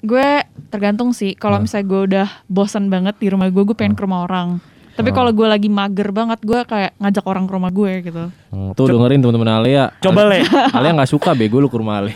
[0.06, 1.34] Gue tergantung sih.
[1.34, 4.62] Kalau misalnya gue udah bosan banget di rumah gue, gue pengen ke rumah orang.
[4.96, 8.24] Tapi kalau gue lagi mager banget, gue kayak ngajak orang ke rumah gue gitu.
[8.48, 9.92] Hmm, tuh dengerin teman-teman Alia.
[10.00, 10.40] Coba, Le.
[10.78, 12.16] Alia nggak suka bego lu ke rumah Ale.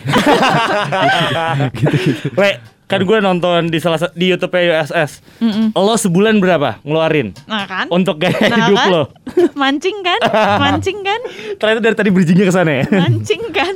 [2.40, 5.70] Le kan gue nonton di salah sa- di YouTube USS Mm-mm.
[5.72, 7.86] lo sebulan berapa ngeluarin Nah kan?
[7.88, 8.88] untuk gaya Nah hidup kan?
[8.90, 9.02] lo
[9.60, 10.18] Mancing kan?
[10.58, 11.20] Mancing kan?
[11.54, 13.74] ternyata dari tadi bridgingnya ke sana ya Mancing kan?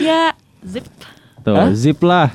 [0.00, 0.22] Ya
[0.60, 0.82] zip.
[1.40, 1.70] Tuh, Hah?
[1.72, 2.34] zip lah.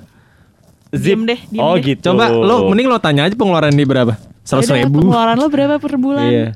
[0.90, 1.84] Diem deh, diem oh deh.
[1.86, 4.18] gitu Coba lo mending lo tanya aja pengeluaran di berapa?
[4.42, 5.04] Seratus ribu.
[5.04, 6.26] Pengeluaran lo berapa per bulan?
[6.26, 6.48] Iya.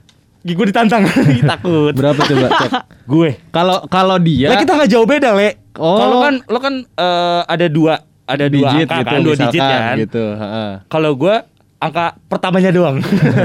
[0.44, 1.08] gue ditantang
[1.52, 2.48] takut Berapa coba?
[2.58, 2.72] cek.
[3.06, 5.98] gue Kalau kalau dia Lah kita nggak jauh beda le Oh.
[5.98, 9.62] kalau kan lo kan eh, ada dua ada dua digit angka gitu, kan dua digit
[9.62, 10.26] kan gitu.
[10.34, 10.72] heeh.
[10.88, 11.36] kalau gue
[11.78, 13.04] angka pertamanya doang.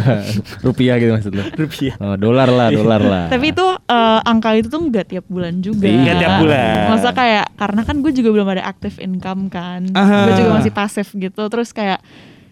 [0.66, 1.42] Rupiah gitu maksud lu.
[1.58, 1.98] Rupiah.
[1.98, 3.26] Oh, dolar lah, dolar lah.
[3.26, 5.90] Tapi itu eh, angka itu tuh nggak tiap bulan juga.
[5.90, 5.98] Iya.
[5.98, 6.74] Nggak tiap bulan.
[6.86, 9.90] Masa kayak karena kan gue juga belum ada active income kan.
[9.90, 11.42] Gue juga masih pasif gitu.
[11.50, 11.98] Terus kayak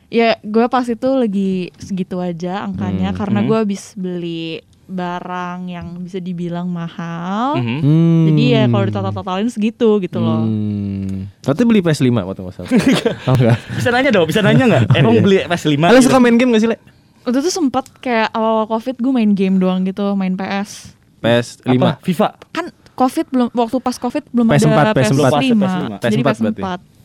[0.07, 3.19] ya gue pas itu lagi segitu aja angkanya Hmm.
[3.19, 3.47] karena Hmm.
[3.47, 7.59] gue habis beli barang yang bisa dibilang mahal.
[7.59, 7.79] Mhm.
[7.83, 8.25] Hmm.
[8.31, 10.46] Jadi ya kalau ditotal-totalin segitu gitu loh.
[10.46, 11.27] Hmm.
[11.42, 12.70] Berarti beli PS5 waktu nggak salah.
[13.29, 13.59] oh enggak.
[13.75, 14.85] Bisa nanya dong, bisa nanya nggak?
[14.90, 15.22] Oh, Emang iya.
[15.22, 15.83] beli PS5?
[15.83, 16.07] Ah, lu gitu?
[16.11, 16.79] suka main game gak sih, Le?
[17.27, 20.94] Waktu itu sempet kayak awal covid gue main game doang gitu, main PS.
[21.18, 21.66] PS5.
[21.75, 21.90] Apa?
[22.07, 22.29] FIFA.
[22.55, 25.11] Kan covid belum waktu pas covid belum PS4, ada PS4.
[25.12, 25.22] PS5.
[25.42, 25.64] PS5.
[26.07, 26.62] Jadi PS4 berarti.
[26.62, 26.95] PS4.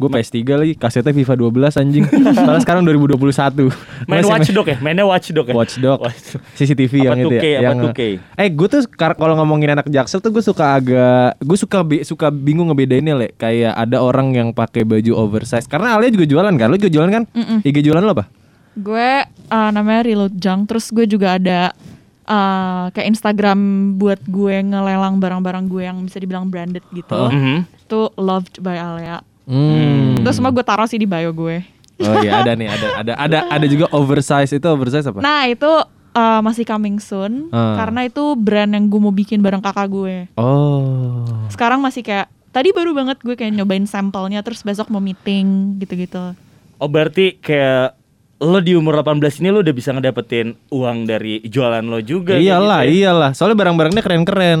[0.00, 2.04] Gue PS3 lagi, kasetnya FIFA 12 anjing.
[2.40, 3.20] Padahal sekarang 2021.
[3.20, 4.76] Main Masih Watch Dog ya?
[4.80, 5.52] Mainnya Watch Dog ya?
[5.52, 5.98] Watch Dog.
[6.00, 6.42] Watch Dog.
[6.56, 7.58] CCTV Apa yang itu 2K, ya.
[7.60, 8.00] apa yang 2K?
[8.40, 12.32] Eh, gue tuh kalau ngomongin anak Jaksel tuh gue suka agak gue suka bi- suka
[12.32, 13.28] bingung ngebedainnya, Le.
[13.36, 15.68] Kayak ada orang yang pakai baju oversize.
[15.68, 16.72] Karena Alia juga jualan kan?
[16.72, 17.24] Lu juga jualan kan?
[17.36, 17.58] Mm-mm.
[17.60, 18.24] IG jualan lo apa?
[18.72, 21.76] Gue uh, namanya Reload Junk, terus gue juga ada
[22.24, 23.58] uh, kayak Instagram
[23.98, 27.28] buat gue ngelelang barang-barang gue yang bisa dibilang branded gitu.
[27.28, 27.68] Mhm.
[27.84, 29.20] Itu loved by Alia.
[29.44, 30.20] Hmm.
[30.20, 31.62] Terus semua gue taruh sih di bio gue.
[32.00, 35.20] Oh iya ada nih, ada ada ada ada juga oversize itu oversize apa?
[35.20, 35.68] Nah itu
[36.10, 37.76] uh, masih coming soon Ah.
[37.76, 40.16] karena itu brand yang gue mau bikin bareng kakak gue.
[40.34, 41.28] Oh.
[41.48, 46.32] Sekarang masih kayak tadi baru banget gue kayak nyobain sampelnya terus besok mau meeting gitu-gitu.
[46.76, 48.00] Oh berarti kayak
[48.40, 52.80] lo di umur 18 ini lo udah bisa ngedapetin uang dari jualan lo juga Iyalah,
[52.82, 52.96] gitu ya?
[53.04, 53.30] iyalah.
[53.36, 54.60] Soalnya barang-barangnya keren-keren.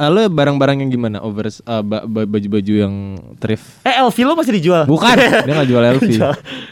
[0.00, 1.20] Ah, lo barang-barang yang gimana?
[1.20, 2.94] Overs ba- ba- baju-baju yang
[3.36, 3.84] thrift.
[3.84, 4.84] Eh LV lo masih dijual?
[4.84, 5.12] Bukan,
[5.44, 6.08] dia nggak jual LV.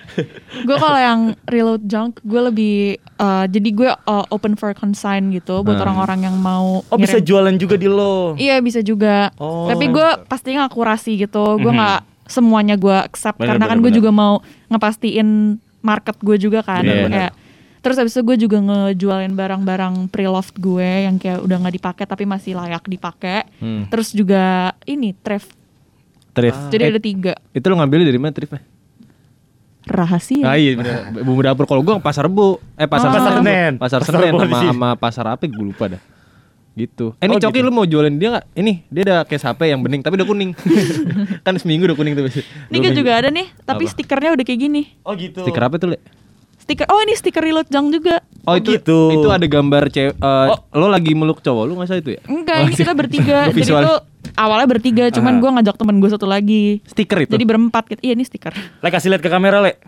[0.67, 2.77] Gue kalau yang reload junk gue lebih
[3.17, 5.85] uh, jadi gue uh, open for consign gitu buat Hmm.
[5.85, 7.29] orang-orang yang mau Oh bisa ngirim.
[7.29, 8.35] jualan juga di lo?
[8.35, 9.69] iya bisa juga Oh.
[9.69, 11.77] tapi gue pastinya akurasi gitu gue Mhm.
[11.77, 13.99] nggak semuanya gue accept Bener, karena kan bener, gue bener.
[14.01, 14.35] juga mau
[14.69, 15.29] ngepastiin
[15.81, 17.33] market gue juga kan Iya, Gue kayak
[17.89, 22.25] terus habis itu gue juga ngejualin barang-barang pre-loved gue yang kayak udah nggak dipakai tapi
[22.25, 23.89] masih layak dipakai Hmm.
[23.89, 24.45] terus juga
[24.85, 25.57] ini thrift
[26.31, 26.69] Thrift.
[26.69, 28.61] jadi Eh, ada tiga itu lo ngambilnya dari mana thriftnya?
[29.83, 31.09] rahasia Ah iya bener.
[31.25, 32.61] Bumbu dapur kalau gua pasar Rebo.
[32.77, 33.15] Eh pasar Oh.
[33.15, 33.73] Pasar Pasar Senen.
[33.75, 36.03] Pasar Senen sama sama pasar apa gue lupa dah.
[36.77, 37.17] Gitu.
[37.17, 37.65] Eh ini Oh, Coki gitu.
[37.65, 38.45] lu mau jualin dia nggak?
[38.55, 40.53] Ini dia ada case HP yang bening tapi udah kuning.
[41.47, 42.29] kan seminggu udah kuning tuh.
[42.69, 43.93] ini gue juga ada nih tapi Apa?
[43.97, 45.41] stikernya udah kayak gini Oh gitu.
[45.41, 45.99] Stiker apa tuh, Le?
[46.69, 48.99] Stiker oh ini stiker reload junk juga Oh, Oh, itu gitu.
[49.11, 50.61] itu ada gambar cewek eh, Oh.
[50.75, 52.21] lo lagi meluk cowok lu masa itu ya?
[52.23, 53.99] enggak Oh, ini kita bertiga Gua jadi tuh
[54.35, 55.39] awalnya bertiga cuman Ah.
[55.39, 57.31] gue ngajak temen gue satu lagi stiker itu.
[57.31, 59.81] jadi berempat gitu iya ini stiker Le kasih lihat ke kamera le.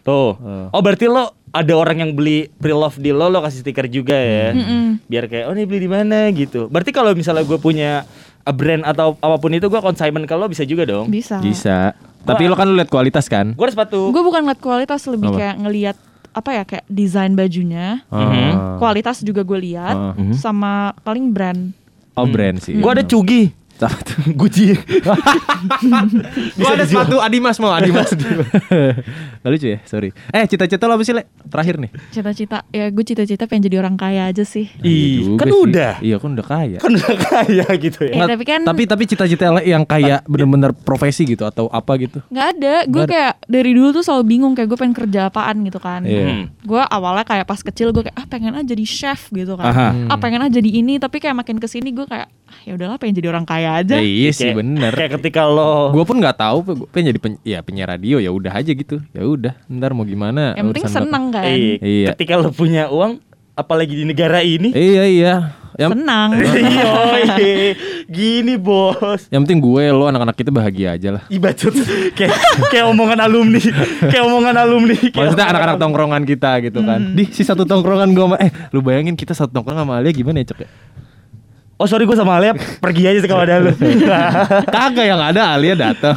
[0.00, 0.32] Tuh.
[0.32, 0.66] Oh.
[0.70, 4.54] Oh berarti lo ada orang yang beli pre-love di lo, lo kasih stiker juga ya.
[4.54, 5.04] Mm-mm.
[5.04, 6.68] Biar kayak oh ini beli di mana gitu.
[6.68, 8.08] Berarti kalau misalnya gue punya
[8.40, 11.04] a brand atau apa pun itu gue consignment ke lo bisa juga dong.
[11.06, 11.92] bisa Bisa.
[12.20, 13.52] Tapi lo kan lu lihat kualitas kan?
[13.52, 14.08] Gue sepatu.
[14.08, 15.38] gue bukan ngeliat kualitas lebih Apa?
[15.38, 15.96] kayak ngeliat
[16.30, 18.78] apa ya kayak desain bajunya Oh.
[18.78, 20.14] kualitas juga gue lihat.
[20.14, 20.34] Mhm.
[20.34, 21.74] sama paling brand
[22.14, 22.74] Oh brand sih.
[22.76, 23.54] Gue ada cugi.
[23.82, 24.18] Apa tuh?
[24.34, 24.76] Gucci.
[26.52, 28.12] Gue ada sepatu Adimas mau Adimas.
[29.40, 30.12] Gak lucu ya, sorry.
[30.28, 31.24] Eh cita-cita lo apa sih le?
[31.42, 31.90] Terakhir nih.
[32.10, 35.92] cita-cita ya gue cita-cita pengen jadi orang kaya aja sih Ih, Juga kan udah.
[35.98, 36.78] Iya kan udah kaya.
[36.78, 38.14] Kan udah kaya gitu ya.
[38.14, 42.20] Eh, tapi kan- tapi tapi cita-cita Le yang kayak bener-bener profesi gitu atau apa gitu.
[42.26, 45.78] nggak ada gue kayak dari dulu tuh selalu bingung kayak gue pengen kerja apaan gitu
[45.78, 46.26] kan Iya.
[46.26, 46.44] Hmm.
[46.60, 49.88] gue awalnya kayak pas kecil gue kayak ah pengen aja jadi chef gitu kan Aha.
[49.90, 50.08] Hmm.
[50.08, 52.96] ah pengen aja jadi ini tapi kayak makin ke sini gue kayak ah, ya udahlah
[52.96, 54.92] pengen jadi orang kaya aja Ya, iya sih Kayak- bener.
[54.92, 58.28] Kayak ketika lo Gue pun nggak tahu, gue pengen jadi pen, ya penyiar radio ya
[58.28, 58.98] udah aja gitu.
[59.10, 60.52] Ya udah, ntar mau gimana.
[60.54, 62.12] yang penting seneng kan eh, Iya.
[62.12, 63.20] ketika lo punya uang
[63.52, 64.70] apalagi di negara ini.
[64.70, 65.34] Iya iya.
[65.70, 66.92] Yang, senang Iya,
[67.40, 67.72] iya.
[68.04, 69.30] gini bos.
[69.30, 71.22] yang penting gue lo anak-anak kita bahagia aja lah.
[71.30, 71.72] Bacot
[72.12, 72.36] kayak
[72.68, 73.56] kayak omongan alumni,
[74.02, 74.92] kayak omongan alumni.
[74.92, 77.00] Kayak Maksudnya anak-anak tongkrongan kita gitu kan.
[77.00, 77.16] Hmm.
[77.16, 80.42] Di si satu tongkrongan gue sama eh lu bayangin kita satu tongkrongan sama Alia gimana
[80.42, 80.68] ya cok ya?
[81.80, 83.72] Oh sorry gue sama Alia pergi aja sih kalau ada lu.
[84.76, 86.12] Kagak yang ada Alia datang.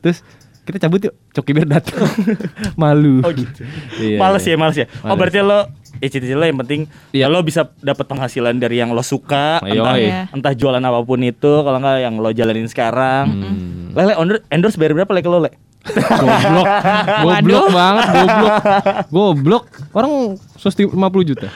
[0.00, 0.24] Terus
[0.64, 2.00] kita cabut yuk, Coki Bear datang.
[2.80, 3.20] Malu.
[3.20, 3.60] Oh gitu.
[4.00, 4.54] Iya, males iya.
[4.54, 4.86] ya, males ya.
[5.04, 5.18] Oh Males.
[5.20, 5.60] berarti lo
[6.00, 6.80] ya cita-cita lo yang penting
[7.12, 7.28] Iya.
[7.28, 10.20] ya lo bisa dapat penghasilan dari yang lo suka, Ayo, entah, iya.
[10.32, 13.26] entah jualan apa pun itu, kalau nggak yang lo jalanin sekarang.
[13.28, 13.92] Hmm.
[13.92, 15.50] Lele endorse, endorse bayar berapa le ke lo le?
[15.84, 16.66] Goblok.
[17.20, 18.54] Goblok banget, goblok.
[19.14, 19.64] Goblok.
[19.92, 20.12] Orang
[20.54, 20.94] 150
[21.26, 21.48] juta.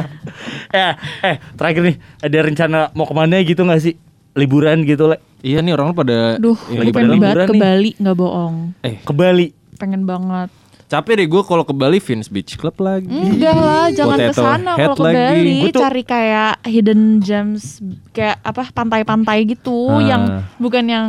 [0.72, 3.94] eh, eh terakhir nih ada rencana mau ke mana gitu nggak sih?
[4.32, 5.18] Liburan gitu le?
[5.40, 7.60] Iya nih orang pada Duh, lagi gue pengen pada banget liburan ke nih.
[7.60, 8.54] Bali nggak bohong.
[8.80, 9.46] eh Ke Bali.
[9.76, 10.50] Pengen banget.
[10.86, 13.06] capek deh gue kalau ke Bali Vince Beach Club lagi.
[13.06, 15.14] Enggak lah, jangan ke Potato sana kalau ke lagi.
[15.16, 15.54] Bali.
[15.56, 17.64] Gua tuh- Cari kayak hidden gems
[18.10, 20.02] kayak apa pantai-pantai gitu Ah.
[20.04, 20.22] yang
[20.58, 21.08] bukan yang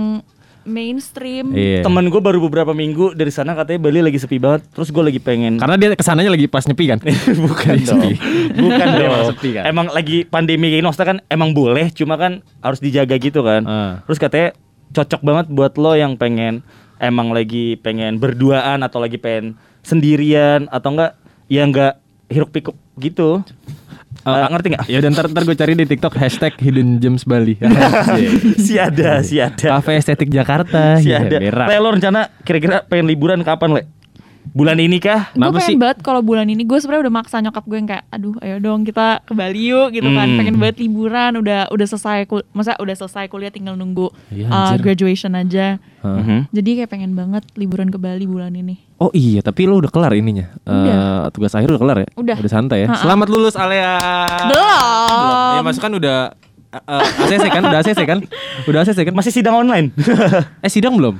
[0.64, 1.54] mainstream.
[1.54, 1.82] Iya.
[1.82, 4.66] Temen gue baru beberapa minggu dari sana katanya Bali lagi sepi banget.
[4.72, 7.00] Terus gue lagi pengen Karena dia ke sananya lagi pas nyepi kan?
[7.50, 8.02] bukan dong.
[8.58, 9.08] Bukan dong.
[9.10, 9.64] emang sepi kan?
[9.66, 13.62] Emang lagi pandemi kayak gini maksudnya kan emang boleh cuma kan harus dijaga gitu kan.
[13.66, 13.94] Ah.
[14.06, 14.50] Terus katanya
[14.92, 16.62] cocok banget buat lo yang pengen
[17.02, 21.12] emang lagi pengen berduaan atau lagi pengen sendirian atau enggak
[21.50, 21.94] ya enggak
[22.30, 23.42] hiruk pikuk gitu.
[24.22, 24.86] Eh, ngerti nggak?
[24.86, 27.58] Ya dan ntar, ntar gue cari di TikTok hashtag Hidden Gems Bali.
[28.66, 29.80] si ada, si ada.
[29.80, 30.98] Cafe Estetik Jakarta.
[30.98, 31.38] Si Ya, ada.
[31.38, 31.68] berak.
[31.68, 33.84] Le, lo rencana kira-kira pengen liburan kapan, Le?
[34.44, 35.30] Bulan ini kah?
[35.32, 35.78] Gue pengen sih?
[35.78, 38.82] banget kalau bulan ini gue sebenarnya udah maksa nyokap gue yang kayak aduh ayo dong
[38.82, 40.38] kita ke Bali yuk gitu kan Hmm.
[40.38, 44.76] pengen banget liburan udah udah selesai kul masa udah selesai kuliah tinggal nunggu Iya, uh,
[44.76, 46.18] graduation aja Hah.
[46.20, 46.40] Mhm.
[46.50, 50.14] jadi kayak pengen banget liburan ke Bali bulan ini Oh iya, tapi lo udah kelar
[50.14, 50.54] ininya.
[50.62, 51.26] Udah.
[51.26, 52.08] Eh, tugas akhir udah kelar ya?
[52.14, 52.36] Udah.
[52.38, 52.88] Udah santai ya.
[52.88, 53.02] Ha-ha.
[53.02, 53.98] Selamat lulus Alea.
[54.46, 56.18] belum Ya masuk kan udah
[56.70, 57.62] eh, eh, ACC kan?
[57.66, 58.20] Udah ACC kan?
[58.64, 59.14] Udah ACC kan?
[59.14, 59.90] Masih sidang online?
[60.66, 61.18] Eh sidang belum?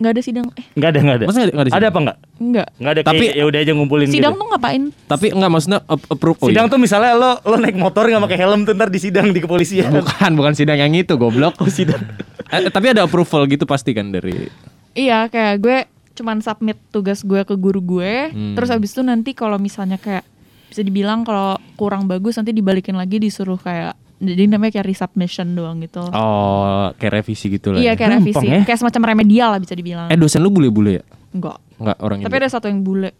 [0.00, 1.24] nggak ada sidang eh Enggak ada, enggak ada.
[1.28, 1.92] Masa nggak- nggak ada ada sidang?
[1.92, 2.16] apa enggak?
[2.40, 4.40] nggak Enggak ada Tapi- kayak ya udah aja ngumpulin sidang gitu.
[4.40, 6.38] tuh ngapain Tapi enggak maksudnya ap- approve.
[6.40, 6.72] Oh, sidang iya.
[6.72, 9.92] tuh misalnya lo lo naik motor nggak pakai helm tuh ntar di sidang di kepolisian.
[9.94, 11.52] bukan bukan sidang yang itu goblok.
[11.54, 12.00] Oh, sidang.
[12.48, 14.48] Eh, tapi ada approval gitu pasti kan dari
[14.90, 15.78] iya kayak gue
[16.20, 18.52] cuman submit tugas gue ke guru gue Hmm.
[18.52, 20.22] terus abis itu nanti kalau misalnya kayak
[20.68, 25.80] bisa dibilang kalau kurang bagus nanti dibalikin lagi disuruh kayak jadi namanya kayak resubmission doang
[25.80, 27.80] gitu oh kayak revisi gitu lah.
[27.80, 27.92] Iya ya.
[27.96, 28.60] kayak Gampang revisi, ya.
[28.62, 30.06] kayak semacam remedial lah bisa dibilang.
[30.06, 31.04] Eh dosen lu bule-bule ya?
[31.32, 31.56] Enggak.
[31.80, 33.16] Enggak orang Tapi ada satu yang bule.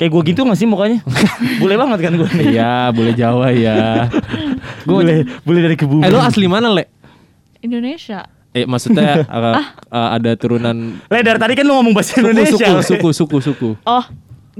[0.00, 1.04] Kayak gue gitu gak sih mukanya?
[1.62, 2.28] Boleh banget kan gue.
[2.40, 4.08] Iya, bule Jawa ya.
[4.84, 6.04] Gua boleh, boleh dari kebumen.
[6.04, 6.88] Eh lu asli mana, Le?
[7.60, 8.24] Indonesia.
[8.50, 9.62] Eh maksudnya uh,
[9.94, 12.66] uh, ada turunan Le dari tadi kan lu ngomong bahasa suku, Indonesia.
[12.82, 13.70] suku, suku, suku, suku.
[13.86, 14.04] Oh,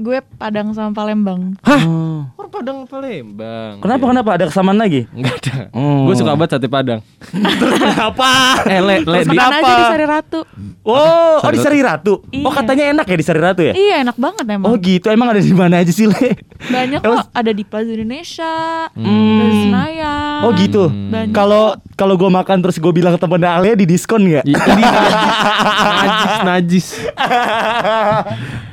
[0.01, 1.53] gue Padang sama Palembang.
[1.61, 1.81] Hah?
[1.81, 2.25] Oh.
[2.35, 3.77] Orang Padang Palembang.
[3.77, 5.05] Kenapa kenapa ada kesamaan lagi?
[5.11, 5.55] Enggak ada.
[5.71, 6.05] Oh.
[6.05, 6.99] Gue suka banget sate Padang.
[7.81, 8.29] Kenapa?
[8.65, 9.61] Eh, Le, Le, di, Makan kenapa?
[9.61, 10.39] aja di Sari Ratu.
[10.81, 12.13] Oh, oh di Sari Ratu.
[12.17, 12.49] Oh Iya.
[12.51, 13.73] katanya enak ya di Sari Ratu ya?
[13.73, 14.67] Iya enak banget emang.
[14.67, 16.33] Oh gitu, emang ada di mana aja sih Le?
[16.59, 17.29] Banyak kok.
[17.31, 18.53] Ada di Plaza Indonesia,
[18.91, 19.39] Hmm.
[19.39, 20.41] di Senayan.
[20.43, 20.89] Oh gitu.
[21.31, 24.43] Kalau kalau gue makan terus gue bilang ke temen Alia di diskon nggak?
[24.43, 24.83] I- ini
[25.93, 26.85] najis, najis.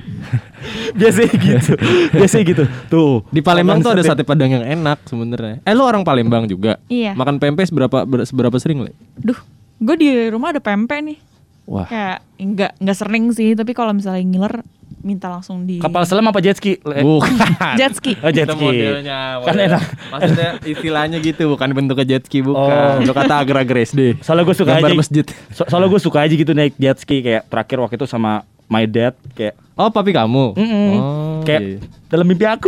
[0.92, 1.72] Biasanya gitu.
[2.11, 2.64] Biasanya gitu.
[2.88, 3.14] Tuh.
[3.28, 4.22] Di Palembang tuh ada sate.
[4.22, 5.61] Padang yang enak sebenarnya.
[5.61, 6.76] Eh lu orang Palembang juga?
[6.87, 7.12] Iya.
[7.12, 8.92] Makan pempek seberapa ber- seberapa sering, Le?
[9.14, 9.38] Duh,
[9.78, 11.18] gue di rumah ada pempek nih.
[11.64, 11.85] Wah.
[11.85, 14.54] Kayak enggak enggak sering sih, tapi kalau misalnya ngiler
[14.98, 16.81] minta langsung di Kapal selam apa jet ski?
[16.81, 17.00] Le?
[17.00, 17.31] Bukan.
[17.81, 18.16] jet ski.
[18.18, 19.83] Oh, jet Itu modelnya, Kan enak.
[20.11, 22.50] Maksudnya istilahnya gitu, bukan bentuknya jet ski, Oh.
[22.50, 23.04] bukan.
[23.04, 24.18] Lo kata agar-agar SD.
[24.18, 24.98] Soalnya gue suka Gambar aja.
[24.98, 25.24] masjid.
[25.50, 28.85] So- soalnya gue suka aja gitu naik jet ski kayak terakhir waktu itu sama my
[28.85, 30.59] dad kayak Oh, papi kamu.
[30.59, 30.90] Mm-mm.
[30.92, 31.78] Oh, kayak iya.
[32.11, 32.66] dalam mimpi aku.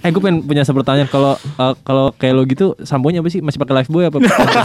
[0.00, 3.38] Eh gue pengen punya satu pertanyaan kalau eh, kalau kayak lo gitu samponya apa sih
[3.38, 4.18] masih pakai lifebuoy apa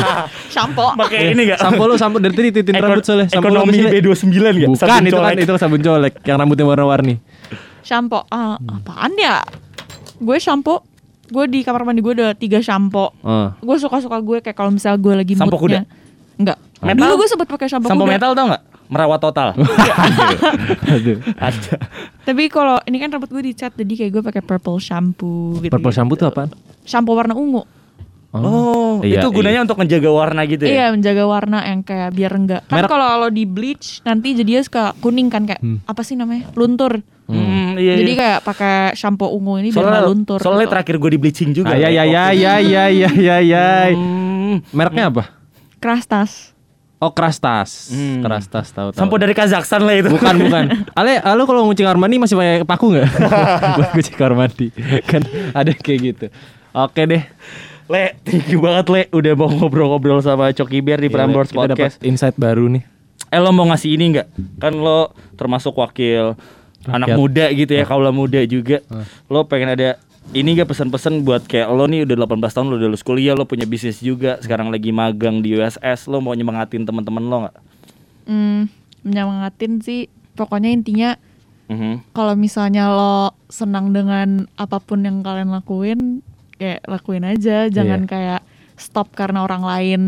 [0.56, 0.98] Shampoo.
[0.98, 1.62] Pakai ini enggak?
[1.62, 3.90] sampo lo sampo dari tadi titin rambut soalnya sampo lo ekonomi Le?
[3.94, 4.70] B29 enggak?
[4.74, 7.16] bukan itu kan itu sabun colek yang rambutnya warna-warni
[7.86, 8.26] Shampoo.
[8.28, 9.46] Ah, apaan ya?
[10.18, 10.82] Gue shampoo.
[11.28, 13.14] Gue di kamar mandi gue ada tiga shampoo.
[13.16, 13.48] oh.
[13.56, 15.86] Gue suka-suka gue kayak kalau misalnya gue lagi Sampo moodnya.
[16.36, 16.58] Enggak.
[16.82, 17.06] Metal?
[17.06, 18.12] Dulu gue sempet pakai shampoo, Sampo kuda.
[18.12, 18.64] metal tau nggak?
[18.88, 19.58] merawat total.
[20.94, 21.18] Aduh.
[21.38, 21.76] Ada.
[22.26, 25.74] Tapi kalau ini kan rambut gue dicat jadi kayak gue pakai purple shampoo gitu.
[25.74, 25.96] Purple ya.
[26.02, 26.44] shampoo tuh apa?
[26.86, 27.66] Shampoo warna ungu.
[28.36, 29.36] Oh, oh iya, itu iya.
[29.36, 29.64] gunanya iya.
[29.64, 30.72] untuk menjaga warna gitu ya?
[30.76, 32.62] Iya, menjaga warna yang kayak biar enggak.
[32.68, 35.88] Kan kalau lo di bleach nanti jadinya suka kuning kan kayak hmm.
[35.88, 36.52] apa sih namanya?
[36.52, 37.00] Luntur.
[37.32, 38.04] Hmm, iya, iya.
[38.04, 38.20] Jadi iya.
[38.20, 40.40] kayak pakai shampoo ungu ini soalnya, biar gak luntur.
[40.44, 40.74] Soalnya gitu.
[40.76, 41.74] terakhir gue di bleaching juga.
[41.74, 43.38] Ah, ya ya ya ya ya ya ya.
[43.40, 43.68] ya.
[43.96, 44.60] Hmm.
[44.76, 45.24] Apa?
[45.80, 46.55] Krastas
[46.98, 47.92] oh kerastas.
[47.92, 48.24] Hmm.
[48.24, 49.00] kerastas tahu tahu.
[49.00, 50.10] Sampo dari Kazakhstan lah itu.
[50.10, 50.64] bukan bukan.
[51.00, 53.08] Ale ale kalau ngucing kamar mandi masih pakai paku nggak?
[53.78, 54.68] Buat ngucing kamar mandi
[55.06, 56.26] kan ada kayak gitu.
[56.72, 57.24] Oke deh.
[57.86, 59.02] Le, thank you banget Le.
[59.14, 61.98] Udah mau ngobrol-ngobrol sama Coki Bear di Prambors Iya, kita dapat Podcast.
[62.02, 62.84] insight baru nih.
[63.30, 64.28] Eh lo mau ngasih ini nggak?
[64.58, 66.34] Kan lo termasuk wakil
[66.86, 68.82] anak muda gitu ya, kaula muda juga.
[69.30, 70.02] Lo pengen ada
[70.34, 73.46] ini gak pesan-pesan buat kayak lo nih udah 18 tahun lo udah lulus kuliah, lo
[73.46, 77.56] punya bisnis juga, sekarang lagi magang di USS, lo mau nyemangatin teman-teman lo nggak?
[78.26, 78.62] Hmm,
[79.06, 80.10] menyemangatin sih.
[80.36, 81.16] Pokoknya intinya
[81.66, 82.12] Mhm.
[82.12, 86.00] kalau misalnya lo senang dengan apa pun yang kalian lakuin,
[86.58, 87.70] kayak lakuin aja.
[87.70, 88.10] Jangan Iya.
[88.10, 88.42] kayak
[88.76, 90.02] stop karena orang lain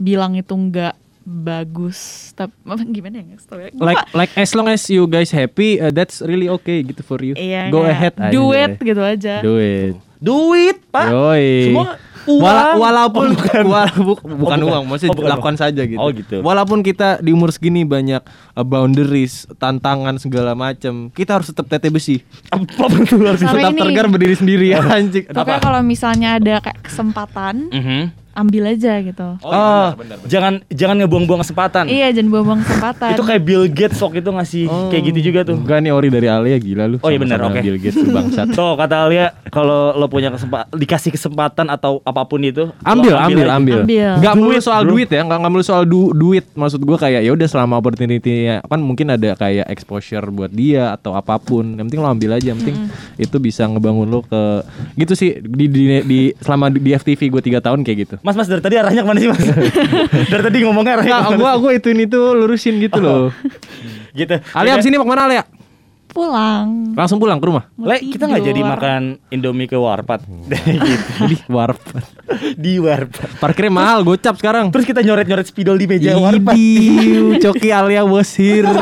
[0.00, 0.96] bilang itu enggak
[1.28, 1.98] bagus.
[2.32, 2.52] Tapi
[2.96, 3.36] gimana ya?
[3.36, 3.68] Ya.
[3.74, 7.32] Like like as long as you guys happy uh, that's really okay gitu for you
[7.32, 9.40] Iya, go ahead do it gitu aja.
[9.40, 11.14] do it Duit, Pak.
[11.14, 11.70] Yoi.
[11.70, 11.94] Semua
[12.26, 12.42] uang.
[12.42, 13.62] Wala- walaupun Oh, bukan.
[13.70, 14.58] wala- bu- bukan, bukan.
[14.66, 15.62] uang, maksudnya Oh, bukan lakukan uang.
[15.62, 15.96] saja gitu.
[15.96, 16.36] Oh, gitu.
[16.42, 18.18] Walaupun kita di umur segini banyak
[18.52, 22.18] uh, boundaries, tantangan segala macam, kita harus tetap tete besi.
[22.50, 23.80] Apa betul harus Sama tetap ini.
[23.80, 25.24] tegar berdiri sendiri anjing.
[25.24, 28.00] Pokoknya kalau misalnya ada kayak kesempatan Mhm.
[28.38, 29.28] Ambil aja gitu.
[29.40, 29.88] Oh,
[30.24, 31.84] jangan jangan ngebuang-buang kesempatan.
[31.86, 33.10] Iya, jangan buang-buang kesempatan.
[33.12, 35.56] Itu kayak Bill Gates waktu itu ngasih kayak gitu juga tuh.
[35.56, 36.96] Enggak nih ori dari Alia gila lu.
[36.98, 37.58] Oh iya benar, oke.
[37.58, 38.46] Bill Gates tuh bangsat.
[38.58, 43.46] Tuh kata Alia kalau lo punya kesempatan dikasih kesempatan atau apa pun itu ambil ambil
[43.48, 44.10] ambil Ambil.
[44.18, 44.90] nggak melulu Duit, soal bro.
[44.92, 48.62] duit ya nggak nggak melulu soal du- duit maksud gua kayak ya udah selama opportunity-nya
[48.62, 52.46] kan mungkin ada kayak exposure buat dia atau apa pun yang penting lo ambil aja
[52.46, 52.76] yang penting
[53.16, 54.40] itu bisa ngebangun lo ke
[54.96, 58.36] gitu sih di di, di- selama di, di FTV gue tiga tahun kayak gitu Mas
[58.36, 59.40] Mas dari tadi arahnya ke mana sih Mas?
[60.36, 63.32] dari tadi ngomongnya arahnya ke mana gua gua itu ini tuh lurusin gitu loh.
[63.32, 63.48] sih?
[64.24, 64.36] gitu.
[64.52, 65.44] Alia abis ini mau ke mana Alia?
[66.08, 66.98] pulang.
[66.98, 67.70] Langsung pulang ke rumah.
[67.78, 71.10] Le, kita nggak jadi makan Indomie ke Warpat gitu.
[71.22, 71.78] Jadi warp.
[72.58, 73.38] di Warpat.
[73.38, 74.74] Parkirnya mahal, gocap sekarang.
[74.74, 76.58] Terus kita nyoret-nyoret spidol di meja Warpat.
[76.58, 78.66] Idiu, Coki Alia Bosir.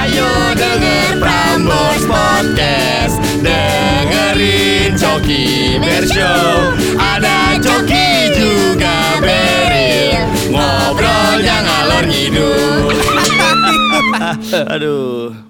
[0.00, 2.95] Ayo denger Prambors Podcast
[5.06, 10.18] Coki Bershow Ada Coki juga Beril.
[10.50, 12.90] Ngobrolnya ngalor ngidul.
[14.74, 15.45] Aduh.